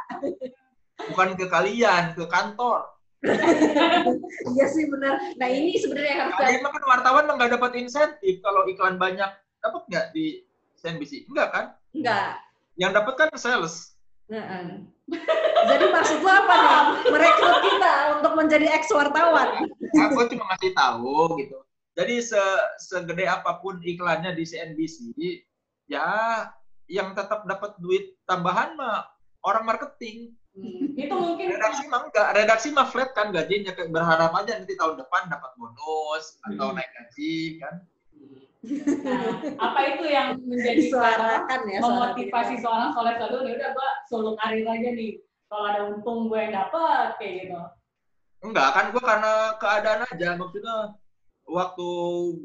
bukan 1.08 1.28
ke 1.32 1.46
kalian 1.48 2.12
ke 2.12 2.24
kantor 2.28 2.84
Iya 4.54 4.66
sih 4.70 4.86
benar. 4.86 5.18
Nah 5.36 5.48
ini 5.50 5.74
sebenarnya 5.78 6.12
yang 6.14 6.22
harus 6.30 6.38
Nah, 6.38 6.50
emang 6.54 6.72
kan 6.72 6.84
wartawan 6.86 7.24
nggak 7.26 7.52
dapat 7.58 7.72
insentif 7.74 8.38
kalau 8.40 8.62
iklan 8.70 8.96
banyak 8.96 9.30
dapat 9.58 9.82
nggak 9.90 10.06
di 10.14 10.46
CNBC 10.78 11.26
enggak 11.26 11.48
kan 11.50 11.66
enggak. 11.90 12.38
yang 12.78 12.94
dapat 12.94 13.14
kan 13.18 13.28
sales. 13.34 13.98
Jadi 15.70 15.84
maksud 15.88 16.20
lo 16.20 16.30
apa 16.30 16.54
nih? 16.54 16.76
Merekrut 17.10 17.58
kita 17.64 17.94
untuk 18.20 18.32
menjadi 18.38 18.66
ex 18.70 18.92
wartawan. 18.92 19.66
aku 19.88 20.30
cuma 20.30 20.44
ngasih 20.52 20.72
tahu 20.76 21.34
gitu 21.42 21.58
jadi 21.98 22.22
se 22.22 22.38
segede 22.78 23.26
apa 23.26 23.58
pun 23.58 23.82
iklannya 23.82 24.30
di 24.38 24.46
CNBC 24.46 25.10
ya 25.90 26.46
yang 26.86 27.10
tetap 27.18 27.42
dapat 27.42 27.74
duit 27.82 28.14
tambahan 28.22 28.78
mah 28.78 29.02
orang 29.42 29.66
marketing 29.66 30.38
Itu 30.98 31.14
mungkin 31.14 31.46
redaksi 31.54 31.84
mah 31.86 32.00
enggak 32.10 32.28
redaksi 32.34 32.68
mah 32.74 32.86
flat 32.90 33.10
kan 33.14 33.30
gajinya 33.30 33.72
kayak 33.76 33.94
berharap 33.94 34.34
aja 34.34 34.58
nanti 34.58 34.74
tahun 34.74 34.98
depan 34.98 35.30
dapat 35.30 35.50
bonus 35.54 36.42
atau 36.42 36.74
Hmm. 36.74 36.76
naik 36.76 36.90
gaji 36.90 37.34
kan 37.62 37.74
nah, 39.06 39.38
apa 39.70 39.80
itu 39.94 40.04
yang 40.10 40.28
menjadi 40.42 40.90
Disuarakan 40.90 41.60
ya. 41.70 41.78
suara 41.78 41.94
memotivasi 42.10 42.54
seorang 42.58 42.90
soleh 42.90 43.14
soleh 43.14 43.38
ya 43.46 43.54
udah 43.54 43.70
gua 43.70 43.88
solo 44.10 44.30
karir 44.42 44.66
aja 44.66 44.90
nih. 44.98 45.22
Kalau 45.48 45.64
ada 45.64 45.80
untung 45.88 46.28
gue 46.28 46.36
yang 46.36 46.52
dapat 46.52 47.16
kayak 47.16 47.32
gitu. 47.46 47.56
Enggak, 48.44 48.68
kan 48.76 48.84
gue 48.92 49.00
karena 49.00 49.32
keadaan 49.56 50.00
aja. 50.12 50.28
Maksudnya 50.36 50.76
waktu 51.48 51.88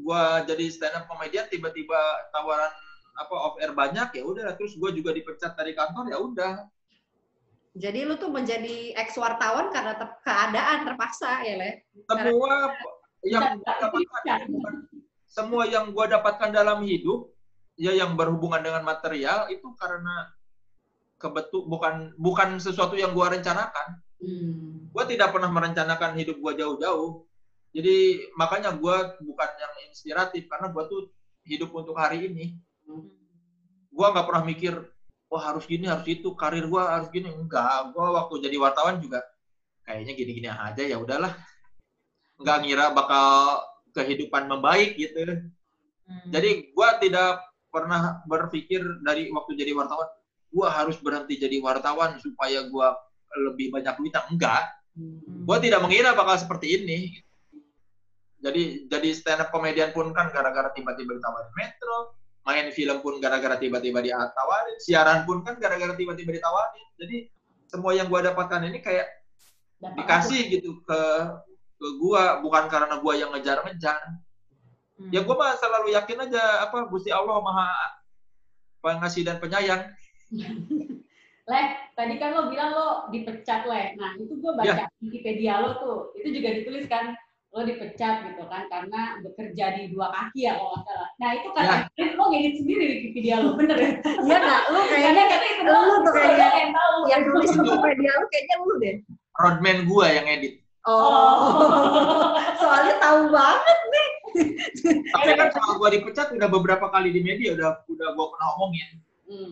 gua 0.00 0.40
jadi 0.48 0.64
stand 0.72 0.96
up 0.96 1.04
comedian 1.10 1.50
tiba-tiba 1.52 2.00
tawaran 2.32 2.72
apa 3.14 3.34
off 3.34 3.58
air 3.60 3.76
banyak 3.76 4.08
ya 4.10 4.22
udah 4.26 4.56
terus 4.58 4.74
gue 4.74 4.90
juga 4.90 5.14
dipecat 5.14 5.54
dari 5.54 5.70
kantor 5.76 6.10
ya 6.10 6.18
udah 6.18 6.52
Jadi 7.74 8.06
lu 8.06 8.14
tuh 8.14 8.30
menjadi 8.30 8.94
ex 8.94 9.18
wartawan 9.18 9.74
karena 9.74 9.98
ter- 9.98 10.18
keadaan 10.22 10.86
terpaksa 10.86 11.42
ya 11.42 11.54
Le? 11.58 11.70
semua 12.06 12.54
yang 13.26 13.58
gua 13.58 13.74
dapatkan 13.82 14.40
semua 15.26 15.62
yang 15.66 15.86
gue 15.90 16.06
dapatkan 16.06 16.50
dalam 16.54 16.86
hidup 16.86 17.34
ya 17.74 17.90
yang 17.90 18.14
berhubungan 18.14 18.62
dengan 18.62 18.86
material 18.86 19.50
itu 19.50 19.66
karena 19.74 20.30
kebetul 21.18 21.66
bukan 21.66 22.14
bukan 22.14 22.62
sesuatu 22.62 22.94
yang 22.94 23.10
gue 23.10 23.26
rencanakan 23.26 24.04
Hmm. 24.24 24.88
gue 24.88 25.04
tidak 25.10 25.36
pernah 25.36 25.52
merencanakan 25.52 26.16
hidup 26.16 26.40
gue 26.40 26.52
jauh-jauh. 26.64 27.28
Jadi 27.76 28.30
makanya 28.38 28.72
gue 28.72 28.96
bukan 29.20 29.50
yang 29.60 29.74
inspiratif 29.90 30.48
karena 30.48 30.72
gue 30.72 30.84
tuh 30.88 31.02
hidup 31.44 31.74
untuk 31.76 31.98
hari 31.98 32.30
ini. 32.32 32.56
Gue 33.92 34.06
nggak 34.08 34.26
pernah 34.26 34.44
mikir, 34.46 34.74
wah 35.34 35.50
harus 35.50 35.66
gini 35.66 35.90
harus 35.90 36.06
itu, 36.06 36.30
karir 36.38 36.70
gue 36.70 36.78
harus 36.78 37.10
gini. 37.10 37.34
Enggak, 37.34 37.90
gue 37.90 38.06
waktu 38.06 38.34
jadi 38.46 38.56
wartawan 38.62 39.02
juga 39.02 39.18
kayaknya 39.82 40.14
gini-gini 40.14 40.46
aja 40.46 40.82
ya 40.86 40.96
udahlah. 41.02 41.34
Nggak 42.38 42.58
ngira 42.62 42.86
bakal 42.94 43.58
kehidupan 43.90 44.46
membaik 44.46 44.94
gitu. 44.94 45.50
Hmm. 46.06 46.30
Jadi 46.30 46.70
gue 46.70 46.88
tidak 47.02 47.42
pernah 47.74 48.22
berpikir 48.30 48.78
dari 49.02 49.26
waktu 49.34 49.58
jadi 49.58 49.74
wartawan, 49.74 50.06
gue 50.54 50.66
harus 50.70 50.94
berhenti 51.02 51.34
jadi 51.34 51.58
wartawan 51.58 52.22
supaya 52.22 52.62
gue 52.70 52.88
lebih 53.50 53.74
banyak 53.74 53.98
duit. 53.98 54.14
Enggak, 54.30 54.62
Hmm. 54.94 55.42
gue 55.42 55.58
tidak 55.58 55.82
mengira 55.82 56.14
bakal 56.14 56.38
seperti 56.38 56.78
ini. 56.78 57.18
Jadi 58.38 58.86
jadi 58.86 59.08
stand 59.10 59.42
up 59.42 59.50
komedian 59.50 59.90
pun 59.90 60.14
kan 60.14 60.30
gara-gara 60.30 60.70
tiba-tiba 60.70 61.18
ditawarin 61.18 61.50
Metro, 61.58 62.13
main 62.44 62.68
film 62.70 63.00
pun 63.00 63.16
gara-gara 63.18 63.56
tiba-tiba 63.56 64.04
ditawarin, 64.04 64.76
siaran 64.80 65.24
pun 65.24 65.40
kan 65.40 65.56
gara-gara 65.56 65.96
tiba-tiba 65.96 66.36
ditawarin. 66.36 66.86
Jadi 67.00 67.16
semua 67.68 67.96
yang 67.96 68.06
gua 68.12 68.20
dapatkan 68.20 68.68
ini 68.68 68.84
kayak 68.84 69.08
Dapat 69.80 69.96
dikasih 70.00 70.40
gitu 70.60 70.80
ke 70.84 71.00
ke 71.74 71.88
gua 71.98 72.38
bukan 72.44 72.68
karena 72.68 73.00
gua 73.00 73.14
yang 73.16 73.32
ngejar-ngejar. 73.32 74.00
Hmm. 74.94 75.10
Ya 75.10 75.24
gua 75.24 75.36
mah 75.40 75.56
selalu 75.56 75.96
yakin 75.96 76.24
aja 76.30 76.68
apa 76.68 76.86
Gusti 76.92 77.10
Allah 77.10 77.40
Maha 77.40 77.72
pengasih 78.84 79.24
dan 79.24 79.40
penyayang. 79.40 79.88
Leh, 81.44 81.66
tadi 81.92 82.16
kan 82.16 82.32
lo 82.32 82.48
bilang 82.48 82.72
lo 82.72 82.88
dipecat, 83.12 83.68
Leh. 83.68 83.92
Nah, 84.00 84.16
itu 84.16 84.32
gue 84.40 84.52
baca 84.56 84.88
Wikipedia 85.04 85.60
lo 85.60 85.76
tuh. 85.76 85.98
Itu 86.16 86.32
juga 86.32 86.56
ditulis 86.56 86.88
kan, 86.88 87.12
lo 87.54 87.62
dipecat 87.62 88.26
gitu 88.26 88.44
kan, 88.50 88.66
karena 88.66 89.22
bekerja 89.22 89.64
di 89.78 89.94
dua 89.94 90.10
kaki 90.10 90.50
ya 90.50 90.58
kalau 90.58 90.74
nggak 90.74 90.84
salah. 90.90 91.08
Nah, 91.22 91.30
itu 91.38 91.48
kan 91.54 91.64
lo 92.18 92.24
ngedit 92.34 92.54
sendiri 92.58 92.84
Wikipedia 92.98 93.34
lo, 93.46 93.54
bener 93.54 93.78
ya? 93.78 93.90
Iya 94.02 94.36
nggak? 94.42 94.62
Lu 94.74 94.80
kayaknya 94.90 95.22
Karena 95.22 95.38
kata 95.38 95.46
itu 95.46 95.62
lu 95.70 95.94
tuh 96.02 96.12
kayaknya 96.18 96.48
yang 96.50 96.72
tahu. 96.74 96.96
yang 97.06 97.22
nulis 97.30 97.52
Wikipedia 97.54 98.10
lu 98.18 98.26
kayaknya 98.26 98.56
lu 98.58 98.74
deh. 98.82 98.94
Roadman 99.38 99.78
gua 99.86 100.06
yang 100.10 100.26
edit. 100.26 100.54
Oh, 100.84 102.34
soalnya 102.60 102.94
tahu 102.98 103.20
banget 103.30 103.78
nih. 103.88 104.08
Tapi 105.14 105.30
kan 105.38 105.48
soal 105.54 105.78
gua 105.78 105.88
dipecat 105.94 106.34
udah 106.34 106.48
beberapa 106.50 106.90
kali 106.90 107.14
di 107.14 107.22
media 107.22 107.54
udah 107.54 107.86
udah 107.86 108.08
gua 108.18 108.26
pernah 108.34 108.48
omongin. 108.58 108.88
Hmm. 109.30 109.50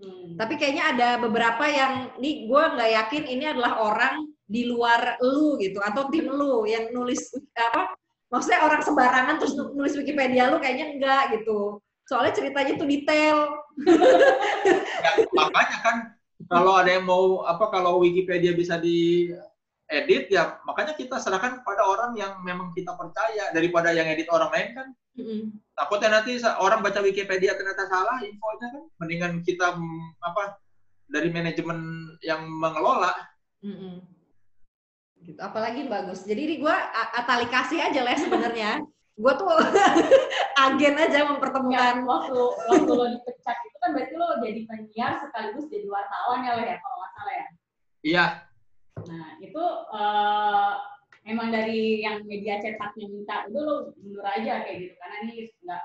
Hmm. 0.00 0.34
Tapi 0.34 0.58
kayaknya 0.58 0.84
ada 0.96 1.08
beberapa 1.22 1.64
yang 1.70 2.16
nih 2.18 2.50
gue 2.50 2.62
nggak 2.74 2.90
yakin 2.92 3.24
ini 3.30 3.44
adalah 3.46 3.78
orang 3.78 4.33
di 4.54 4.70
luar 4.70 5.18
lu 5.18 5.58
gitu 5.58 5.82
atau 5.82 6.06
tim 6.14 6.30
lu 6.30 6.62
yang 6.70 6.94
nulis 6.94 7.34
apa? 7.58 7.98
Maksudnya 8.30 8.62
orang 8.62 8.82
sembarangan 8.86 9.36
terus 9.42 9.58
nu- 9.58 9.74
nulis 9.74 9.98
Wikipedia 9.98 10.54
lu 10.54 10.62
kayaknya 10.62 10.94
enggak 10.94 11.22
gitu. 11.34 11.82
Soalnya 12.06 12.32
ceritanya 12.38 12.78
tuh 12.78 12.86
detail. 12.86 13.38
Ya, 15.04 15.10
makanya 15.34 15.78
kan 15.82 15.96
kalau 16.46 16.78
ada 16.78 16.90
yang 16.94 17.06
mau 17.08 17.42
apa 17.42 17.66
kalau 17.74 17.98
Wikipedia 17.98 18.54
bisa 18.54 18.78
di 18.78 19.32
edit 19.92 20.32
ya 20.32 20.58
makanya 20.64 20.96
kita 20.96 21.20
serahkan 21.20 21.60
kepada 21.60 21.84
orang 21.84 22.16
yang 22.16 22.40
memang 22.40 22.72
kita 22.72 22.96
percaya 22.96 23.52
daripada 23.52 23.92
yang 23.92 24.08
edit 24.08 24.28
orang 24.32 24.48
lain 24.48 24.68
kan 24.72 24.86
Mm-mm. 25.14 25.40
takutnya 25.76 26.20
nanti 26.20 26.40
orang 26.40 26.80
baca 26.80 27.04
Wikipedia 27.04 27.52
ternyata 27.54 27.86
salah 27.92 28.18
infonya 28.24 28.66
kan 28.72 28.84
mendingan 28.98 29.32
kita 29.44 29.76
mm, 29.76 30.24
apa 30.24 30.56
dari 31.12 31.28
manajemen 31.28 32.10
yang 32.24 32.48
mengelola 32.48 33.12
Mm-mm. 33.60 34.00
Gitu. 35.24 35.40
Apalagi 35.40 35.88
bagus. 35.88 36.22
Jadi 36.28 36.40
ini 36.44 36.54
gue 36.60 36.76
atali 37.16 37.48
kasih 37.48 37.80
aja 37.80 38.00
lah 38.04 38.12
sebenarnya. 38.14 38.84
Gue 39.16 39.32
tuh 39.40 39.46
agen 40.64 40.94
aja 40.98 41.18
Ya, 41.22 41.28
mempertemukan. 41.30 41.94
waktu 42.02 42.40
waktu 42.68 42.92
lo 42.92 43.06
dipecat 43.14 43.56
itu 43.62 43.76
kan 43.78 43.90
berarti 43.94 44.14
lo 44.18 44.26
jadi 44.42 44.60
penyiar 44.66 45.12
sekaligus 45.22 45.66
jadi 45.70 45.86
wartawan 45.86 46.42
ya, 46.42 46.52
Leh, 46.58 46.66
ya, 46.66 46.76
kalau 46.82 46.96
nggak 46.98 47.12
salah 47.14 47.34
ya. 47.34 47.46
iya 48.04 48.24
Nah, 48.94 49.28
itu 49.42 49.64
eh, 49.90 50.72
emang 51.30 51.48
dari 51.50 52.02
yang 52.02 52.22
media 52.26 52.58
cetaknya 52.62 53.06
minta, 53.10 53.36
itu 53.46 53.58
lo 53.58 53.90
mundur 53.98 54.22
aja 54.22 54.62
kayak 54.62 54.76
gitu, 54.86 54.94
karena 54.98 55.16
ini 55.26 55.34
nggak 55.62 55.82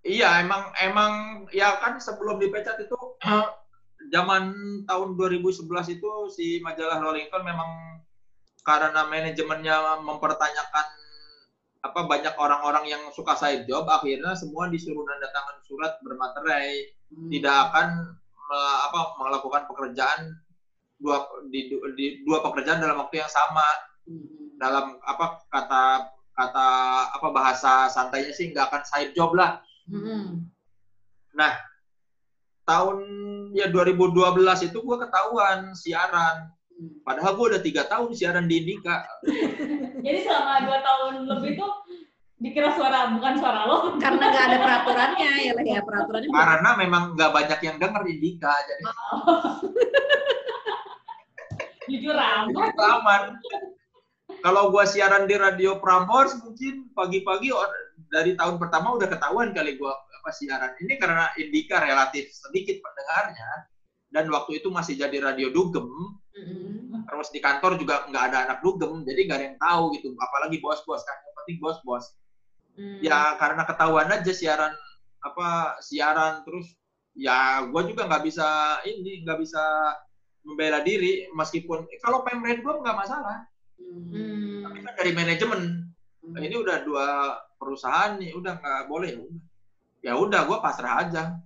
iya 0.00 0.40
emang 0.40 0.72
emang 0.80 1.12
ya 1.52 1.76
kan 1.80 2.00
sebelum 2.00 2.40
dipecat 2.40 2.80
itu 2.80 2.96
zaman 4.14 4.42
tahun 4.88 5.08
2011 5.16 5.60
itu 5.96 6.10
si 6.32 6.60
majalah 6.64 7.04
Rolling 7.04 7.28
Stone 7.28 7.44
memang 7.44 8.00
karena 8.60 9.04
manajemennya 9.08 10.00
mempertanyakan 10.04 10.86
apa 11.80 12.00
banyak 12.04 12.34
orang-orang 12.36 12.84
yang 12.92 13.02
suka 13.16 13.32
side 13.40 13.64
job 13.64 13.88
akhirnya 13.88 14.36
semua 14.36 14.68
disuruh 14.68 15.00
nandatangan 15.04 15.64
surat 15.64 15.96
bermaterai 16.04 16.96
Hmm. 17.10 17.26
tidak 17.26 17.50
akan 17.50 17.88
apa 18.86 19.00
melakukan 19.18 19.66
pekerjaan 19.66 20.30
dua 21.02 21.26
di, 21.50 21.66
di 21.98 22.22
dua 22.22 22.38
pekerjaan 22.38 22.78
dalam 22.78 23.02
waktu 23.02 23.18
yang 23.18 23.32
sama 23.32 23.66
Hmm. 24.06 24.54
dalam 24.62 24.94
apa 25.02 25.42
kata 25.50 26.06
kata 26.38 26.68
apa 27.18 27.28
bahasa 27.34 27.90
santainya 27.90 28.30
sih 28.30 28.54
nggak 28.54 28.70
akan 28.70 28.82
side 28.86 29.12
job 29.18 29.34
lah 29.34 29.58
Mm-mm. 29.90 30.46
tahun 32.62 32.98
ya 33.58 33.66
2012 33.66 34.70
itu 34.70 34.78
gue 34.78 34.96
ketahuan 35.02 35.74
siaran 35.74 36.46
Hmm. 36.46 36.59
Padahal 37.04 37.32
gue 37.36 37.46
udah 37.56 37.62
tiga 37.62 37.82
tahun 37.88 38.10
siaran 38.14 38.46
di 38.50 38.60
Indika 38.64 39.04
Jadi 40.04 40.18
selama 40.24 40.64
dua 40.64 40.78
tahun 40.80 41.12
lebih 41.28 41.60
tuh 41.60 41.72
dikira 42.40 42.72
suara 42.72 43.12
bukan 43.12 43.36
suara 43.36 43.68
lo. 43.68 44.00
Karena 44.00 44.32
nggak 44.32 44.44
ada 44.48 44.58
peraturannya 44.64 45.30
ya 45.44 45.52
lah 45.52 45.64
ya 45.64 45.80
peraturannya. 45.84 46.32
karena 46.32 46.70
memang 46.80 47.02
nggak 47.12 47.30
banyak 47.36 47.60
yang 47.68 47.76
denger 47.76 48.02
Indika 48.08 48.52
jadi 48.64 48.82
Jujur 51.90 52.14
amat. 52.14 52.70
itu 52.70 52.82
aman 52.86 53.22
kalau 54.40 54.70
gue 54.72 54.84
siaran 54.86 55.26
di 55.26 55.34
radio 55.36 55.82
Prambors 55.82 56.38
mungkin 56.40 56.88
pagi-pagi 56.96 57.50
dari 58.08 58.38
tahun 58.38 58.62
pertama 58.62 58.94
udah 58.96 59.10
ketahuan 59.10 59.50
kali 59.50 59.74
gue 59.74 59.90
apa 59.90 60.30
siaran 60.32 60.72
ini 60.80 60.96
karena 60.96 61.28
Indika 61.36 61.82
relatif 61.82 62.30
sedikit 62.30 62.78
pendengarnya 62.78 63.50
dan 64.10 64.30
waktu 64.30 64.62
itu 64.62 64.70
masih 64.70 64.96
jadi 64.98 65.18
radio 65.18 65.50
dugem 65.50 65.86
Terus 67.20 67.36
di 67.36 67.40
kantor 67.44 67.76
juga 67.76 68.08
nggak 68.08 68.24
ada 68.32 68.38
anak 68.48 68.58
dugem 68.64 69.04
jadi 69.04 69.20
nggak 69.28 69.36
ada 69.36 69.46
yang 69.52 69.58
tahu 69.60 69.92
gitu 69.92 70.16
apalagi 70.16 70.56
bos-bos 70.56 71.04
kan 71.04 71.20
yang 71.20 71.34
penting 71.36 71.56
bos-bos 71.60 72.16
Mm. 72.80 73.02
ya 73.04 73.36
karena 73.36 73.66
ketahuan 73.68 74.08
aja 74.08 74.32
siaran 74.32 74.72
apa 75.20 75.76
siaran 75.84 76.40
terus 76.48 76.64
ya 77.12 77.66
gue 77.68 77.82
juga 77.92 78.08
nggak 78.08 78.24
bisa 78.24 78.80
ini 78.88 79.20
nggak 79.20 79.36
bisa 79.36 79.60
membela 80.46 80.80
diri 80.80 81.28
meskipun 81.36 81.84
kalau 82.00 82.24
pemret 82.24 82.64
gue 82.64 82.72
nggak 82.72 82.96
masalah 82.96 83.44
Hmm. 83.76 84.64
tapi 84.64 84.78
kan 84.80 84.94
dari 84.96 85.12
manajemen 85.12 85.92
Hmm. 86.24 86.40
ini 86.40 86.56
udah 86.56 86.80
dua 86.86 87.36
perusahaan 87.60 88.16
nih 88.16 88.32
udah 88.32 88.56
nggak 88.56 88.82
boleh 88.88 89.08
ya 89.12 89.20
udah 89.20 89.40
ya 90.00 90.12
udah 90.16 90.40
gue 90.48 90.58
pasrah 90.64 90.94
aja 91.04 91.36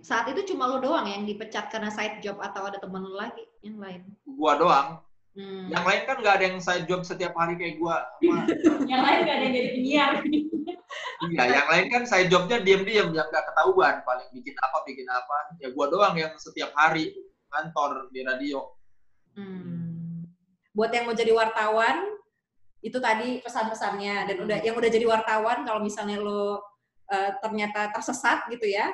Saat 0.00 0.30
itu 0.32 0.54
cuma 0.54 0.70
lo 0.70 0.78
doang 0.80 1.06
yang 1.06 1.26
dipecat 1.26 1.68
karena 1.68 1.92
side 1.92 2.22
job 2.24 2.38
atau 2.40 2.66
ada 2.66 2.78
temen 2.80 3.02
lo 3.02 3.16
lagi 3.16 3.44
yang 3.60 3.76
lain? 3.80 4.02
gue 4.24 4.52
doang 4.60 5.00
Hmm. 5.36 5.68
yang 5.68 5.84
lain 5.84 6.08
kan 6.08 6.16
nggak 6.16 6.34
ada 6.40 6.44
yang 6.48 6.58
side 6.64 6.88
job 6.88 7.04
setiap 7.04 7.36
hari 7.36 7.60
kayak 7.60 7.76
gue 7.76 7.96
Yang 8.88 9.02
lain 9.04 9.18
gak 9.20 9.36
ada 9.36 9.44
yang 9.44 9.52
jadi 9.52 9.68
penyiar. 9.76 10.12
Iya, 11.28 11.44
yang 11.60 11.68
lain 11.68 11.86
kan 11.92 12.02
side 12.08 12.28
jobnya 12.32 12.56
diem-diem, 12.60 13.08
yang 13.12 13.28
nggak 13.28 13.44
ketahuan. 13.52 14.00
Paling 14.04 14.28
bikin 14.32 14.56
apa, 14.56 14.78
bikin 14.84 15.08
apa. 15.08 15.36
Ya 15.60 15.68
gua 15.72 15.88
doang 15.88 16.14
yang 16.16 16.32
setiap 16.36 16.72
hari 16.76 17.12
kantor 17.52 18.08
di 18.12 18.20
radio. 18.24 18.68
Hmm. 19.36 20.28
Buat 20.76 20.92
yang 20.92 21.04
mau 21.08 21.16
jadi 21.16 21.32
wartawan, 21.32 22.16
itu 22.84 22.98
tadi 23.00 23.40
pesan-pesannya 23.40 24.28
dan 24.28 24.36
udah 24.44 24.58
yang 24.60 24.76
udah 24.76 24.90
jadi 24.92 25.06
wartawan 25.08 25.64
kalau 25.64 25.80
misalnya 25.80 26.20
lo 26.20 26.60
eh, 27.10 27.32
ternyata 27.42 27.90
tersesat 27.94 28.46
gitu 28.50 28.66
ya, 28.66 28.90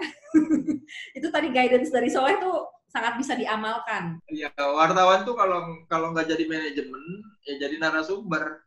itu 1.18 1.28
tadi 1.32 1.48
guidance 1.52 1.92
dari 1.92 2.08
Soleh 2.12 2.36
tuh 2.40 2.68
sangat 2.92 3.16
bisa 3.16 3.32
diamalkan. 3.32 4.20
Ya, 4.28 4.52
wartawan 4.56 5.24
tuh 5.24 5.32
kalau 5.32 5.64
kalau 5.88 6.12
nggak 6.12 6.28
jadi 6.28 6.44
manajemen, 6.44 7.04
ya 7.48 7.56
jadi 7.56 7.80
narasumber. 7.80 8.60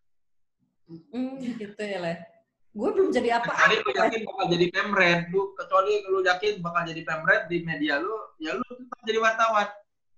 Hmm, 0.89 1.37
gitu 1.41 1.81
ya 1.81 2.01
lah. 2.01 2.17
Gue 2.75 2.91
belum 2.91 3.07
jadi 3.07 3.39
apa 3.39 3.55
Kecuali 3.55 3.79
lu 3.79 3.91
yakin 3.95 4.21
bakal 4.27 4.45
jadi 4.51 4.65
pemret, 4.67 5.19
lu 5.31 5.41
kecuali 5.55 5.93
lu 6.11 6.19
yakin 6.25 6.53
bakal 6.59 6.81
jadi 6.83 7.01
pemret 7.07 7.41
di 7.47 7.57
media 7.63 8.03
lu, 8.03 8.35
ya 8.41 8.51
lu 8.57 8.65
tetap 8.67 8.99
jadi 9.07 9.19
wartawan. 9.23 9.67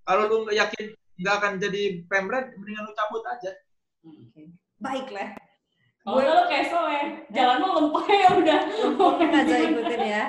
Kalau 0.08 0.24
lu 0.26 0.36
nggak 0.48 0.58
yakin 0.58 0.86
nggak 1.22 1.36
akan 1.38 1.54
jadi 1.62 1.82
pemret, 2.10 2.46
mendingan 2.58 2.90
lu 2.90 2.94
cabut 2.98 3.24
aja. 3.30 3.52
Baiklah, 4.82 5.38
Kalau 6.08 6.18
nggak 6.18 6.32
lo 6.32 6.44
kayak 6.48 6.66
Soleh, 6.72 7.04
jalan 7.30 7.58
lo 7.60 7.68
lempeng 7.76 8.08
ya 8.08 8.30
udah. 8.32 8.60
mungkin 8.96 9.28
aja 9.30 9.56
ikutin 9.60 10.00
ya. 10.00 10.08
Ya 10.08 10.26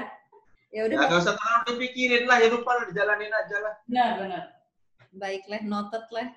Ya 0.68 0.80
udah, 0.84 0.96
nggak 1.00 1.22
usah 1.22 1.32
terlalu 1.32 1.62
dipikirin 1.70 2.26
lah, 2.26 2.36
ya 2.36 2.50
lupa 2.50 2.70
lu 2.76 2.90
dijalanin 2.90 3.30
aja 3.30 3.56
lah. 3.58 3.74
Benar, 3.86 4.10
benar. 4.18 4.42
baiklah, 5.10 5.60
noted 5.62 6.04
lah. 6.10 6.28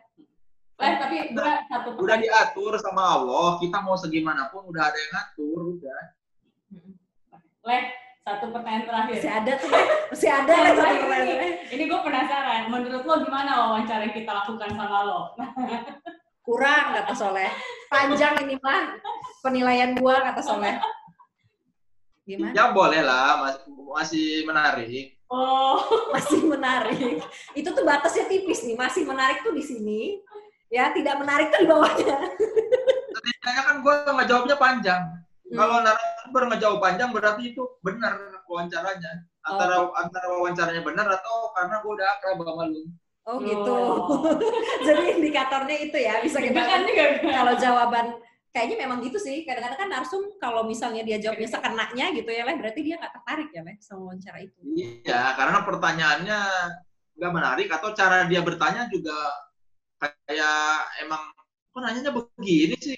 Eh, 0.79 0.93
tapi 0.95 1.15
gue 1.27 1.51
satu 1.67 1.89
Udah 1.91 2.15
pertanyaan. 2.15 2.21
diatur 2.23 2.73
sama 2.77 3.03
Allah, 3.11 3.57
kita 3.57 3.77
mau 3.79 3.93
segimanapun 3.93 4.65
udah 4.65 4.83
ada 4.83 4.95
yang 4.95 5.11
ngatur, 5.11 5.59
udah. 5.75 6.01
Leh, 7.61 7.83
satu 8.21 8.45
pertanyaan 8.49 8.85
terakhir. 8.85 9.15
Masih 9.19 9.33
ada 9.35 9.51
tuh, 9.57 9.67
Leh. 9.67 9.85
masih 10.07 10.29
ada 10.31 10.53
lah 10.55 10.71
satu 10.71 10.95
pertanyaan. 11.01 11.51
Ini 11.67 11.83
gue 11.83 11.99
penasaran, 11.99 12.61
menurut 12.69 13.03
lo 13.03 13.15
gimana 13.19 13.51
wawancara 13.67 14.05
yang 14.05 14.15
kita 14.15 14.31
lakukan 14.31 14.69
sama 14.71 14.99
lo? 15.03 15.19
Kurang 16.51 16.85
kata 16.99 17.13
Soleh. 17.15 17.51
Panjang 17.87 18.43
ini 18.43 18.59
mah 18.59 18.99
penilaian 19.39 19.95
gua 19.95 20.19
kata 20.19 20.43
Soleh. 20.43 20.75
Gimana? 22.27 22.51
Ya 22.51 22.75
boleh 22.75 22.99
lah, 22.99 23.39
masih, 23.39 23.63
masih 23.95 24.27
menarik. 24.43 25.15
Oh, 25.31 25.79
Masih 26.13 26.43
menarik. 26.43 27.23
Itu 27.55 27.71
tuh 27.71 27.87
batasnya 27.87 28.27
tipis 28.27 28.67
nih. 28.67 28.75
Masih 28.75 29.07
menarik 29.07 29.47
tuh 29.47 29.55
di 29.55 29.63
sini. 29.63 30.19
Ya, 30.67 30.91
tidak 30.91 31.23
menarik 31.23 31.55
tuh 31.55 31.63
di 31.63 31.67
bawahnya. 31.71 32.19
Setidaknya 33.15 33.63
kan 33.63 33.75
gue 33.79 33.95
ngejawabnya 34.11 34.57
panjang. 34.59 35.03
Hmm. 35.47 35.55
Kalau 35.55 35.77
narasumber 35.87 36.43
ngejawab 36.51 36.79
panjang 36.83 37.09
berarti 37.15 37.55
itu 37.55 37.63
benar 37.79 38.43
wawancaranya. 38.43 39.23
Antara 39.47 39.87
antara 39.95 40.27
wawancaranya 40.35 40.83
benar 40.83 41.07
atau 41.07 41.55
karena 41.55 41.79
gue 41.79 41.91
udah 41.95 42.07
akrab 42.19 42.39
sama 42.43 42.63
lu. 42.67 42.83
Oh 43.29 43.37
gitu. 43.37 43.73
Oh. 43.73 44.25
Jadi 44.87 45.21
indikatornya 45.21 45.77
itu 45.77 45.97
ya 45.97 46.21
bisa 46.25 46.41
kita 46.41 46.57
juga. 46.57 47.05
kalau 47.21 47.53
jawaban 47.53 48.17
kayaknya 48.49 48.77
memang 48.87 48.99
gitu 49.05 49.21
sih. 49.21 49.45
Kadang-kadang 49.45 49.79
kan 49.79 49.89
narsum 49.89 50.25
kalau 50.41 50.65
misalnya 50.65 51.05
dia 51.05 51.21
jawabnya 51.21 51.49
sekenaknya 51.49 52.05
gitu 52.17 52.29
ya, 52.33 52.43
Leh, 52.43 52.57
berarti 52.57 52.81
dia 52.81 52.97
nggak 52.97 53.13
tertarik 53.21 53.49
ya, 53.53 53.61
Leh, 53.61 53.77
sama 53.79 54.11
wawancara 54.11 54.39
itu. 54.41 54.59
Iya, 54.73 55.37
karena 55.37 55.59
pertanyaannya 55.63 56.39
nggak 57.21 57.33
menarik 57.33 57.69
atau 57.69 57.93
cara 57.93 58.25
dia 58.25 58.41
bertanya 58.41 58.89
juga 58.89 59.13
kayak 60.01 61.05
emang 61.05 61.21
kok 61.71 61.79
nanyanya 61.79 62.11
begini 62.11 62.75
sih 62.81 62.97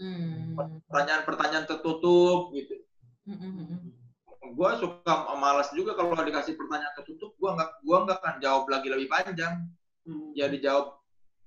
Hmm. 0.00 0.56
pertanyaan-pertanyaan 0.88 1.68
tertutup 1.68 2.56
gitu. 2.56 2.72
Hmm, 3.28 3.36
hmm, 3.36 3.52
hmm. 3.68 3.99
Gue 4.40 4.70
suka 4.80 5.36
malas 5.36 5.68
juga 5.76 5.92
kalau 5.92 6.16
dikasih 6.16 6.56
pertanyaan 6.56 6.96
tertutup, 6.96 7.36
gue 7.36 7.50
nggak 7.52 7.70
gua 7.84 8.08
nggak 8.08 8.18
akan 8.24 8.34
jawab 8.40 8.64
lagi 8.72 8.88
lebih 8.88 9.06
panjang. 9.06 9.68
Hmm. 10.08 10.32
Ya 10.32 10.48
dijawab 10.48 10.96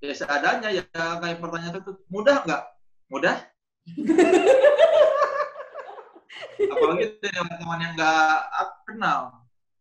ya 0.04 0.14
seadanya 0.14 0.70
ya 0.70 0.86
kayak 0.94 1.42
pertanyaan 1.42 1.82
tertutup. 1.82 2.06
Mudah 2.14 2.46
nggak? 2.46 2.64
Mudah? 3.10 3.36
Apalagi 6.74 7.06
dengan 7.20 7.46
teman 7.60 7.80
yang 7.82 7.94
nggak 7.98 8.38
kenal. 8.86 9.22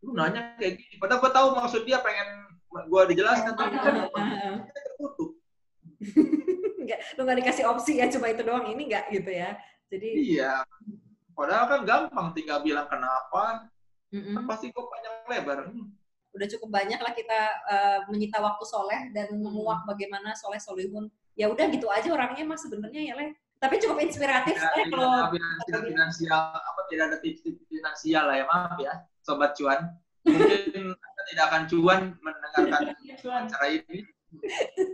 Lu 0.02 0.16
nanya 0.16 0.56
kayak 0.58 0.80
gini. 0.80 0.94
Padahal 0.98 1.20
gue 1.20 1.30
tahu 1.30 1.46
maksud 1.54 1.82
dia 1.84 1.98
pengen 2.00 2.28
gue 2.72 3.02
dijelaskan 3.12 3.52
tapi 3.54 3.76
kan 3.76 3.94
tertutup. 4.72 5.30
Nggak, 6.82 6.98
lu 7.14 7.22
nggak 7.22 7.38
dikasih 7.46 7.64
opsi 7.70 8.02
ya, 8.02 8.10
cuma 8.10 8.26
itu 8.26 8.42
doang. 8.42 8.66
Ini 8.66 8.82
nggak 8.90 9.04
gitu 9.14 9.30
ya. 9.30 9.54
Jadi, 9.86 10.34
Iya. 10.34 10.66
Padahal 11.32 11.64
kan 11.68 11.80
gampang 11.82 12.28
tinggal 12.36 12.60
bilang 12.60 12.86
kenapa, 12.88 13.68
mm-mm. 14.12 14.34
kan 14.36 14.44
pasti 14.48 14.70
kok 14.70 14.86
panjang 14.88 15.14
lebar. 15.28 15.60
Hmm. 15.68 15.88
udah 16.32 16.48
cukup 16.48 16.72
banyak 16.72 16.96
lah 16.96 17.12
kita 17.12 17.40
eh, 17.68 17.98
menyita 18.08 18.40
waktu 18.40 18.64
soleh 18.64 19.12
dan 19.12 19.36
menguak 19.36 19.84
bagaimana 19.84 20.32
soleh 20.32 20.56
solihun. 20.56 21.12
Ya 21.36 21.52
udah 21.52 21.68
gitu 21.68 21.92
aja 21.92 22.08
orangnya 22.08 22.48
mas 22.48 22.64
sebenarnya 22.64 23.04
ya 23.04 23.14
leh. 23.20 23.36
Tapi 23.60 23.78
cukup 23.78 24.00
inspiratif 24.02 24.58
Tidak, 24.58 24.74
Leh, 24.74 24.86
kalau 24.90 25.30
finansial, 25.30 25.80
finansial 25.86 26.42
apa 26.56 26.80
tidak 26.90 27.04
ada 27.12 27.16
tips-tips 27.22 27.62
finansial 27.70 28.24
lah 28.26 28.36
ya 28.40 28.44
maaf 28.48 28.74
ya 28.80 28.92
sobat 29.22 29.52
cuan. 29.54 29.92
Mungkin 30.26 30.94
Anda 30.96 31.22
tidak 31.30 31.44
akan 31.52 31.62
cuan 31.68 32.02
mendengarkan 32.18 32.96
Cuan. 33.22 33.42
acara 33.46 33.66
ini. 33.70 34.08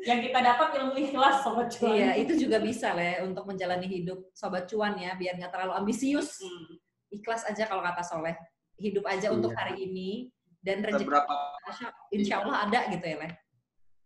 Yang 0.03 0.19
kita 0.31 0.39
dapat 0.43 0.69
ilmu 0.83 0.95
ikhlas 0.99 1.47
sobat 1.47 1.69
cuan. 1.71 1.95
Iya, 1.95 2.11
itu 2.19 2.33
juga 2.35 2.59
bisa 2.59 2.91
leh 2.93 3.23
untuk 3.23 3.47
menjalani 3.47 3.87
hidup 3.87 4.35
sobat 4.35 4.67
cuan 4.67 4.99
ya, 4.99 5.15
biar 5.15 5.39
nggak 5.39 5.53
terlalu 5.55 5.73
ambisius. 5.79 6.43
Hmm. 6.43 6.75
Ikhlas 7.09 7.47
aja 7.47 7.65
kalau 7.65 7.81
kata 7.81 8.03
Soleh. 8.03 8.35
Hidup 8.79 9.07
aja 9.07 9.31
untuk 9.31 9.55
Iya. 9.55 9.59
hari 9.59 9.75
ini 9.87 10.11
dan 10.59 10.83
rezeki 10.83 11.07
Seberapa 11.07 11.35
insya- 11.67 11.95
insya 12.11 12.35
Allah 12.43 12.57
ada 12.67 12.81
gitu 12.91 13.07
ya 13.07 13.17
leh. 13.19 13.33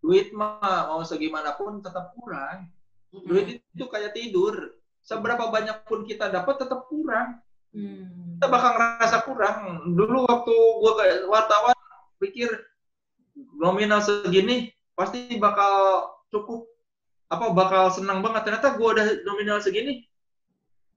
duit 0.03 0.35
mah 0.35 0.59
mau 0.91 1.01
segimanapun 1.07 1.79
tetap 1.79 2.11
kurang. 2.13 2.67
Duit 3.13 3.63
itu 3.63 3.85
kayak 3.87 4.13
tidur. 4.13 4.75
Seberapa 4.99 5.47
banyak 5.47 5.87
pun 5.87 6.03
kita 6.03 6.27
dapat 6.29 6.59
tetap 6.61 6.91
kurang. 6.91 7.41
Hmm. 7.73 8.37
kita 8.37 8.53
bakal 8.53 8.71
ngerasa 8.77 9.19
kurang. 9.25 9.59
Dulu 9.97 10.27
waktu 10.29 10.55
gua 10.83 10.93
kayak 10.99 11.19
wartawan 11.25 11.79
pikir 12.19 12.51
nominal 13.57 14.03
segini 14.03 14.69
pasti 14.93 15.37
bakal 15.41 16.07
cukup 16.29 16.69
apa 17.33 17.51
bakal 17.53 17.89
senang 17.93 18.21
banget. 18.21 18.49
Ternyata 18.49 18.77
gua 18.77 18.97
udah 18.97 19.07
nominal 19.25 19.59
segini 19.61 20.05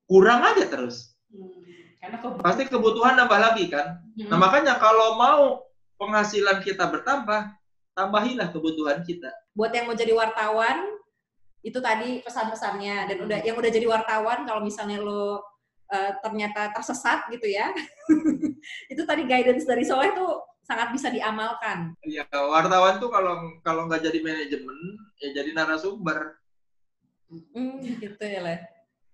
kurang 0.05 0.45
aja 0.45 0.65
terus. 0.69 1.15
Hmm. 1.33 1.65
Karena 1.99 2.21
kok 2.21 2.37
Pasti 2.37 2.69
kebutuhan 2.69 3.17
nambah 3.17 3.39
lagi 3.41 3.65
kan. 3.65 3.97
Nah, 4.29 4.37
makanya 4.37 4.77
kalau 4.77 5.17
mau 5.17 5.65
penghasilan 5.97 6.61
kita 6.61 6.85
bertambah, 6.85 7.49
tambahilah 7.97 8.53
kebutuhan 8.53 9.01
kita. 9.01 9.33
Buat 9.57 9.73
yang 9.73 9.89
mau 9.89 9.97
jadi 9.97 10.13
wartawan, 10.13 10.85
itu 11.65 11.81
tadi 11.81 12.21
pesan-pesannya 12.21 13.09
dan 13.09 13.17
udah 13.25 13.39
yang 13.41 13.57
udah 13.57 13.71
jadi 13.73 13.87
wartawan 13.89 14.45
kalau 14.45 14.61
misalnya 14.61 15.01
lo 15.01 15.41
eh, 15.89 16.13
ternyata 16.21 16.69
tersesat 16.77 17.25
gitu 17.33 17.49
ya, 17.49 17.73
itu 18.93 19.01
tadi 19.01 19.25
guidance 19.25 19.65
dari 19.65 19.81
Soleh 19.81 20.13
tuh 20.13 20.45
sangat 20.65 20.89
bisa 20.91 21.13
diamalkan. 21.13 21.93
Ya, 22.03 22.25
wartawan 22.33 22.97
tuh 22.97 23.13
kalau 23.13 23.53
kalau 23.61 23.85
nggak 23.85 24.01
jadi 24.01 24.19
manajemen, 24.19 24.77
ya 25.21 25.29
jadi 25.37 25.53
narasumber. 25.53 26.41
Hmm, 27.29 27.81
gitu 27.81 28.21
ya 28.25 28.41
leh. 28.41 28.59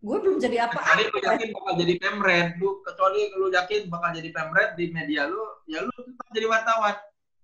Gue 0.01 0.17
belum 0.17 0.41
jadi 0.41 0.65
kecuali 0.65 1.03
lu 1.05 1.19
yakin 1.21 1.49
bakal 1.53 1.73
jadi 1.77 1.93
pemret 2.01 2.47
lu 2.57 2.81
kecuali 2.81 3.21
lu 3.37 3.53
yakin 3.53 3.81
bakal 3.85 4.09
jadi 4.17 4.29
pemret 4.33 4.69
di 4.73 4.89
media 4.89 5.29
lu 5.29 5.45
ya 5.69 5.85
lu 5.85 5.93
tetap 5.93 6.27
jadi 6.33 6.49
wartawan 6.49 6.97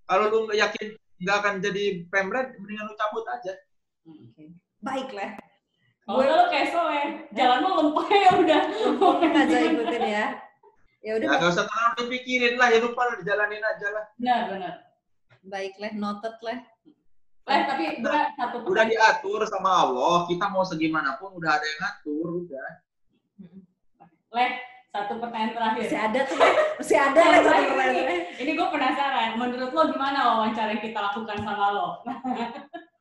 kalau 0.09 0.25
lu 0.33 0.49
nggak 0.49 0.57
yakin 0.65 0.97
nggak 1.21 1.37
akan 1.37 1.53
jadi 1.61 1.83
pemret 2.09 2.57
mendingan 2.57 2.89
lu 2.89 2.97
cabut 2.97 3.29
aja 3.29 3.53
Baik 4.81 5.09
leh. 5.13 5.31
Kalau 6.07 6.23
nggak 6.23 6.31
lo 6.31 6.45
kayak 6.47 6.67
soleh, 6.71 7.07
jalan 7.35 7.59
lo 7.59 7.69
lempeng 7.83 8.07
ya 8.15 8.31
udah. 8.39 8.61
Mungkin 8.95 9.31
aja 9.35 9.57
ikutin 9.67 10.03
ya. 10.07 10.25
Ya 11.05 11.11
udah 11.15 11.27
ya 11.29 11.37
nggak 11.37 11.51
usah 11.53 11.65
terlalu 11.65 11.93
dipikirin 12.09 12.55
lah 12.57 12.67
hidup 12.73 12.91
lu 12.91 13.13
dijalanin 13.21 13.61
aja 13.61 13.87
lah 13.93 14.05
Benar, 14.17 14.39
benar. 14.49 14.73
baik 15.45 15.73
leh, 15.79 15.91
noted 15.95 16.35
leh. 16.43 16.59
Eh, 17.47 17.61
tapi 17.63 17.83
gue 18.03 18.19
satu 18.35 18.55
udah 18.59 18.83
pertanyaan. 18.83 18.91
diatur 18.91 19.41
sama 19.47 19.71
Allah 19.87 20.27
kita 20.27 20.45
mau 20.51 20.67
segimanapun 20.67 21.31
udah 21.39 21.55
ada 21.55 21.63
yang 21.63 21.79
ngatur 21.79 22.27
udah 22.43 22.67
Leh, 24.35 24.51
satu 24.91 25.13
pertanyaan 25.23 25.55
terakhir. 25.55 25.81
Masih 25.87 25.99
ada 26.03 26.19
tuh 26.27 26.37
masih 26.75 26.97
ada 26.99 27.21
leh 27.23 27.39
satu 27.39 27.63
pertanyaan 27.71 28.03
leh. 28.03 28.19
Ini 28.35 28.51
gue 28.51 28.67
penasaran, 28.67 29.29
menurut 29.39 29.71
lo 29.71 29.81
gimana 29.87 30.19
wawancara 30.35 30.75
yang 30.75 30.83
kita 30.83 30.99
lakukan 30.99 31.37
sama 31.39 31.65
lo? 31.71 31.87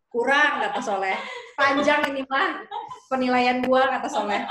Kurang 0.07 0.63
kata 0.63 0.79
Soleh. 0.79 1.19
Panjang 1.59 2.07
ini 2.09 2.23
mah 2.31 2.63
penilaian 3.11 3.59
gua 3.67 3.91
kata 3.99 4.07
Soleh. 4.07 4.47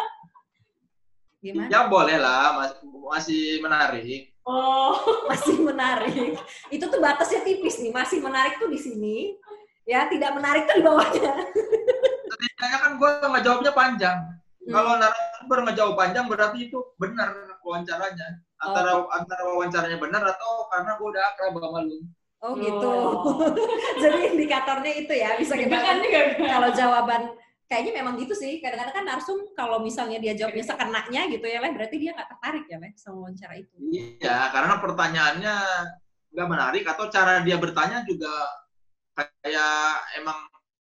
Gimana? 1.45 1.69
ya 1.69 1.85
boleh 1.85 2.17
lah 2.17 2.57
masih, 2.57 2.77
masih 3.13 3.43
menarik 3.61 4.33
Oh, 4.45 4.93
Masih 5.29 5.57
menarik. 5.57 6.37
Itu 6.69 6.85
tuh 6.85 7.01
batasnya 7.01 7.41
tipis 7.41 7.81
nih. 7.81 7.89
Masih 7.89 8.21
menarik 8.21 8.61
tuh 8.61 8.69
di 8.69 8.77
sini. 8.77 9.33
Ya, 9.89 10.05
tidak 10.05 10.37
menarik 10.37 10.69
tuh 10.69 10.77
di 10.77 10.85
bawahnya. 10.85 11.33
setidaknya 12.29 12.77
kan 12.77 12.91
gue 12.99 13.11
ngejawabnya 13.31 13.71
panjang 13.73 14.17
kalau 14.65 14.97
narasumber 14.97 15.59
ngejawab 15.69 15.95
panjang 15.95 16.25
berarti 16.25 16.67
itu 16.69 16.79
benar 16.97 17.31
wawancaranya 17.61 18.41
antara 18.59 19.05
antara 19.13 19.41
wawancaranya 19.53 19.97
benar 20.01 20.23
atau 20.25 20.65
karena 20.73 20.91
gue 20.97 21.07
udah 21.09 21.23
akrab 21.33 21.55
sama 21.57 21.81
lu 21.85 21.99
Oh 22.43 22.53
gitu. 22.61 22.77
Oh. 22.85 23.49
Jadi 24.03 24.37
indikatornya 24.37 24.93
itu 25.01 25.13
ya 25.17 25.33
bisa 25.33 25.57
kita 25.57 25.65
deg-degan 25.81 25.97
juga. 26.37 26.45
kalau 26.45 26.69
jawaban 26.77 27.21
kayaknya 27.65 28.01
memang 28.01 28.15
gitu 28.21 28.33
sih. 28.37 28.61
Kadang-kadang 28.61 28.95
kan 28.95 29.05
narsum 29.05 29.37
kalau 29.57 29.81
misalnya 29.81 30.21
dia 30.21 30.33
jawabnya 30.37 30.65
sekenaknya 30.65 31.21
gitu 31.33 31.45
ya, 31.45 31.59
Leh, 31.61 31.73
berarti 31.73 31.95
dia 31.97 32.11
nggak 32.13 32.29
tertarik 32.37 32.65
ya, 32.69 32.77
Leh, 32.77 32.93
sama 32.97 33.25
wawancara 33.25 33.55
itu. 33.57 33.75
Iya, 33.91 34.37
karena 34.53 34.73
pertanyaannya 34.81 35.55
nggak 36.35 36.49
menarik 36.51 36.83
atau 36.83 37.05
cara 37.07 37.39
dia 37.41 37.55
bertanya 37.55 38.03
juga 38.03 38.31
kayak 39.15 40.19
emang 40.19 40.35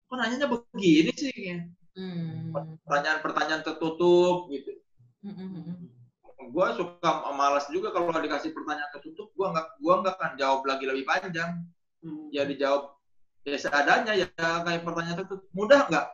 kok 0.05 0.15
nanyanya 0.19 0.47
begini 0.51 1.11
sih? 1.15 1.63
Hmm. 1.95 2.51
Pertanyaan-pertanyaan 2.83 3.63
tertutup 3.63 4.51
gitu. 4.51 4.71
Hmm, 5.23 5.33
hmm, 5.33 5.49
hmm. 5.63 5.77
Gue 6.51 6.67
suka 6.77 7.11
malas 7.33 7.65
juga 7.71 7.89
kalau 7.89 8.13
dikasih 8.13 8.53
pertanyaan 8.53 8.91
tertutup, 8.93 9.33
gue 9.33 9.47
nggak 9.49 9.67
gua 9.81 9.93
nggak 10.03 10.15
akan 10.19 10.31
jawab 10.37 10.61
lagi 10.67 10.85
lebih 10.85 11.07
panjang. 11.07 11.65
Hmm. 12.03 12.29
Ya 12.29 12.45
dijawab 12.45 12.93
ya 13.47 13.57
seadanya 13.57 14.13
ya 14.13 14.27
kayak 14.37 14.83
pertanyaan 14.85 15.25
tertutup. 15.25 15.49
Mudah 15.55 15.87
nggak? 15.89 16.05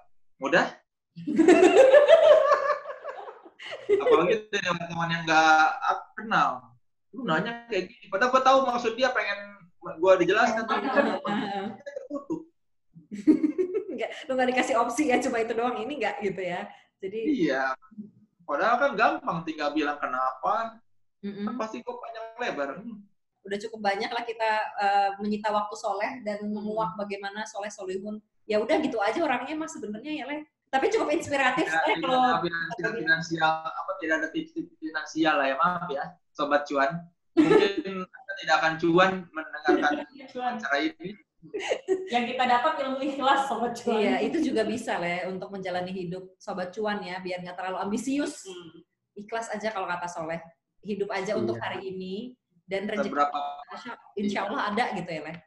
Mudah? 0.41 0.65
Apalagi 4.01 4.49
dengan 4.49 4.75
teman 4.89 5.09
yang 5.13 5.23
nggak 5.29 5.65
aku 5.85 6.05
kenal. 6.17 6.49
Lu 7.13 7.21
nanya 7.29 7.69
kayak 7.69 7.93
gini. 7.93 8.09
Padahal 8.09 8.33
gue 8.33 8.41
tahu 8.41 8.57
maksud 8.65 8.97
dia 8.97 9.13
pengen 9.13 9.37
gue 9.81 10.13
dijelaskan 10.25 10.65
tapi 10.65 10.87
kan 10.89 11.05
tertutup. 11.85 12.41
Lu 14.27 14.31
nggak 14.33 14.49
dikasih 14.55 14.75
opsi 14.81 15.13
ya, 15.13 15.21
cuma 15.21 15.45
itu 15.45 15.53
doang. 15.53 15.77
Ini 15.77 15.93
nggak 15.93 16.15
gitu 16.25 16.41
ya. 16.41 16.65
Jadi, 16.97 17.45
Iya. 17.45 17.77
Padahal 18.45 18.77
kan 18.81 18.91
gampang 18.97 19.45
tinggal 19.45 19.73
bilang 19.77 20.01
kenapa, 20.01 20.81
mm-mm. 21.21 21.45
kan 21.47 21.55
pasti 21.55 21.85
kok 21.85 22.01
panjang 22.01 22.25
lebar. 22.41 22.81
Hmm. 22.81 23.05
udah 23.41 23.57
cukup 23.57 23.81
banyak 23.81 24.11
lah 24.13 24.21
kita 24.21 24.51
eh, 24.77 25.09
menyita 25.17 25.49
waktu 25.49 25.73
soleh 25.73 26.21
dan 26.21 26.45
menguak 26.45 26.93
bagaimana 26.93 27.41
soleh 27.49 27.73
solihun. 27.73 28.21
Ya 28.45 28.57
udah 28.59 28.77
gitu 28.81 28.97
aja 28.99 29.19
orangnya 29.21 29.55
mas 29.55 29.71
sebenarnya 29.73 30.13
ya 30.21 30.25
leh. 30.27 30.41
Tapi 30.71 30.87
cukup 30.87 31.11
inspiratif 31.11 31.67
Ya, 31.67 31.83
Leh, 31.83 31.99
tidak 31.99 32.07
kalau 32.07 32.19
ada 32.23 32.39
finansial, 32.39 32.91
finansial 32.95 33.51
apa 33.67 33.91
tidak 33.99 34.15
ada 34.23 34.27
tips-tips 34.31 34.71
finansial 34.79 35.35
lah 35.35 35.47
ya 35.51 35.55
maaf 35.59 35.85
ya 35.91 36.03
sobat 36.31 36.61
cuan. 36.63 36.91
Mungkin 37.35 37.71
Anda 38.17 38.33
tidak 38.39 38.55
akan 38.63 38.73
cuan 38.79 39.11
mendengarkan 39.35 40.07
Cuan. 40.31 40.53
acara 40.59 40.77
ini. 40.79 41.11
yang 42.13 42.29
kita 42.29 42.43
dapat 42.45 42.73
ilmu 42.85 43.01
ikhlas 43.01 43.49
sobat 43.49 43.73
cuan. 43.73 43.97
Iya, 43.99 44.15
itu 44.23 44.37
juga 44.45 44.61
bisa 44.63 44.95
lah 45.01 45.09
ya 45.09 45.23
untuk 45.27 45.49
menjalani 45.49 45.89
hidup 45.89 46.37
sobat 46.37 46.69
cuan 46.71 47.01
ya, 47.01 47.17
biar 47.19 47.41
nggak 47.41 47.57
terlalu 47.57 47.77
ambisius. 47.81 48.45
Hmm. 48.47 48.85
Ikhlas 49.17 49.51
aja 49.51 49.73
kalau 49.73 49.89
kata 49.89 50.07
Soleh. 50.07 50.39
Hidup 50.81 51.09
aja 51.11 51.35
untuk 51.35 51.57
Iya. 51.59 51.63
hari 51.67 51.79
ini 51.93 52.15
dan 52.63 52.87
rezeki 52.87 53.11
insya 54.17 54.47
Allah 54.47 54.71
ada 54.71 54.85
gitu 54.95 55.09
ya, 55.11 55.21
Leh. 55.27 55.37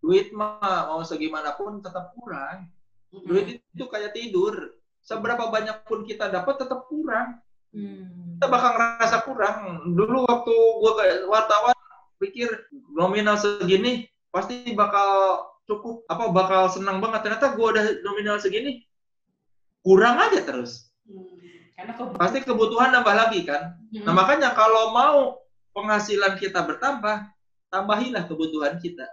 Duit 0.00 0.32
mah 0.32 0.88
mau 0.88 1.04
segimanapun 1.04 1.84
tetap 1.84 2.16
kurang. 2.16 2.72
Hmm. 3.12 3.24
Duit 3.28 3.60
itu 3.60 3.84
kayak 3.86 4.16
tidur. 4.16 4.76
Seberapa 5.00 5.48
banyak 5.48 5.84
pun 5.88 6.04
kita 6.04 6.28
dapat 6.28 6.60
tetap 6.60 6.88
kurang. 6.88 7.40
Hmm. 7.72 8.36
Kita 8.36 8.46
bakal 8.48 8.70
ngerasa 8.76 9.16
kurang. 9.28 9.56
Dulu 9.92 10.24
waktu 10.24 10.54
gua 10.80 10.92
kayak 11.00 11.16
wartawan 11.28 11.76
pikir 12.20 12.48
nominal 12.92 13.36
segini 13.40 14.08
pasti 14.28 14.72
bakal 14.76 15.40
cukup 15.64 16.04
apa 16.08 16.24
bakal 16.32 16.62
senang 16.72 16.98
banget. 17.00 17.28
Ternyata 17.28 17.52
gua 17.56 17.76
udah 17.76 17.84
nominal 18.04 18.40
segini 18.40 18.84
kurang 19.84 20.16
aja 20.16 20.40
terus. 20.44 20.92
Hmm. 21.04 21.36
Karena 21.76 21.92
kebutuhan. 21.96 22.20
Pasti 22.20 22.38
kebutuhan 22.44 22.90
nambah 22.92 23.14
lagi 23.16 23.40
kan. 23.44 23.76
Hmm. 23.92 24.04
Nah, 24.04 24.12
makanya 24.16 24.52
kalau 24.52 24.92
mau 24.92 25.40
penghasilan 25.72 26.36
kita 26.36 26.60
bertambah, 26.64 27.24
tambahilah 27.72 28.28
kebutuhan 28.28 28.76
kita. 28.76 29.08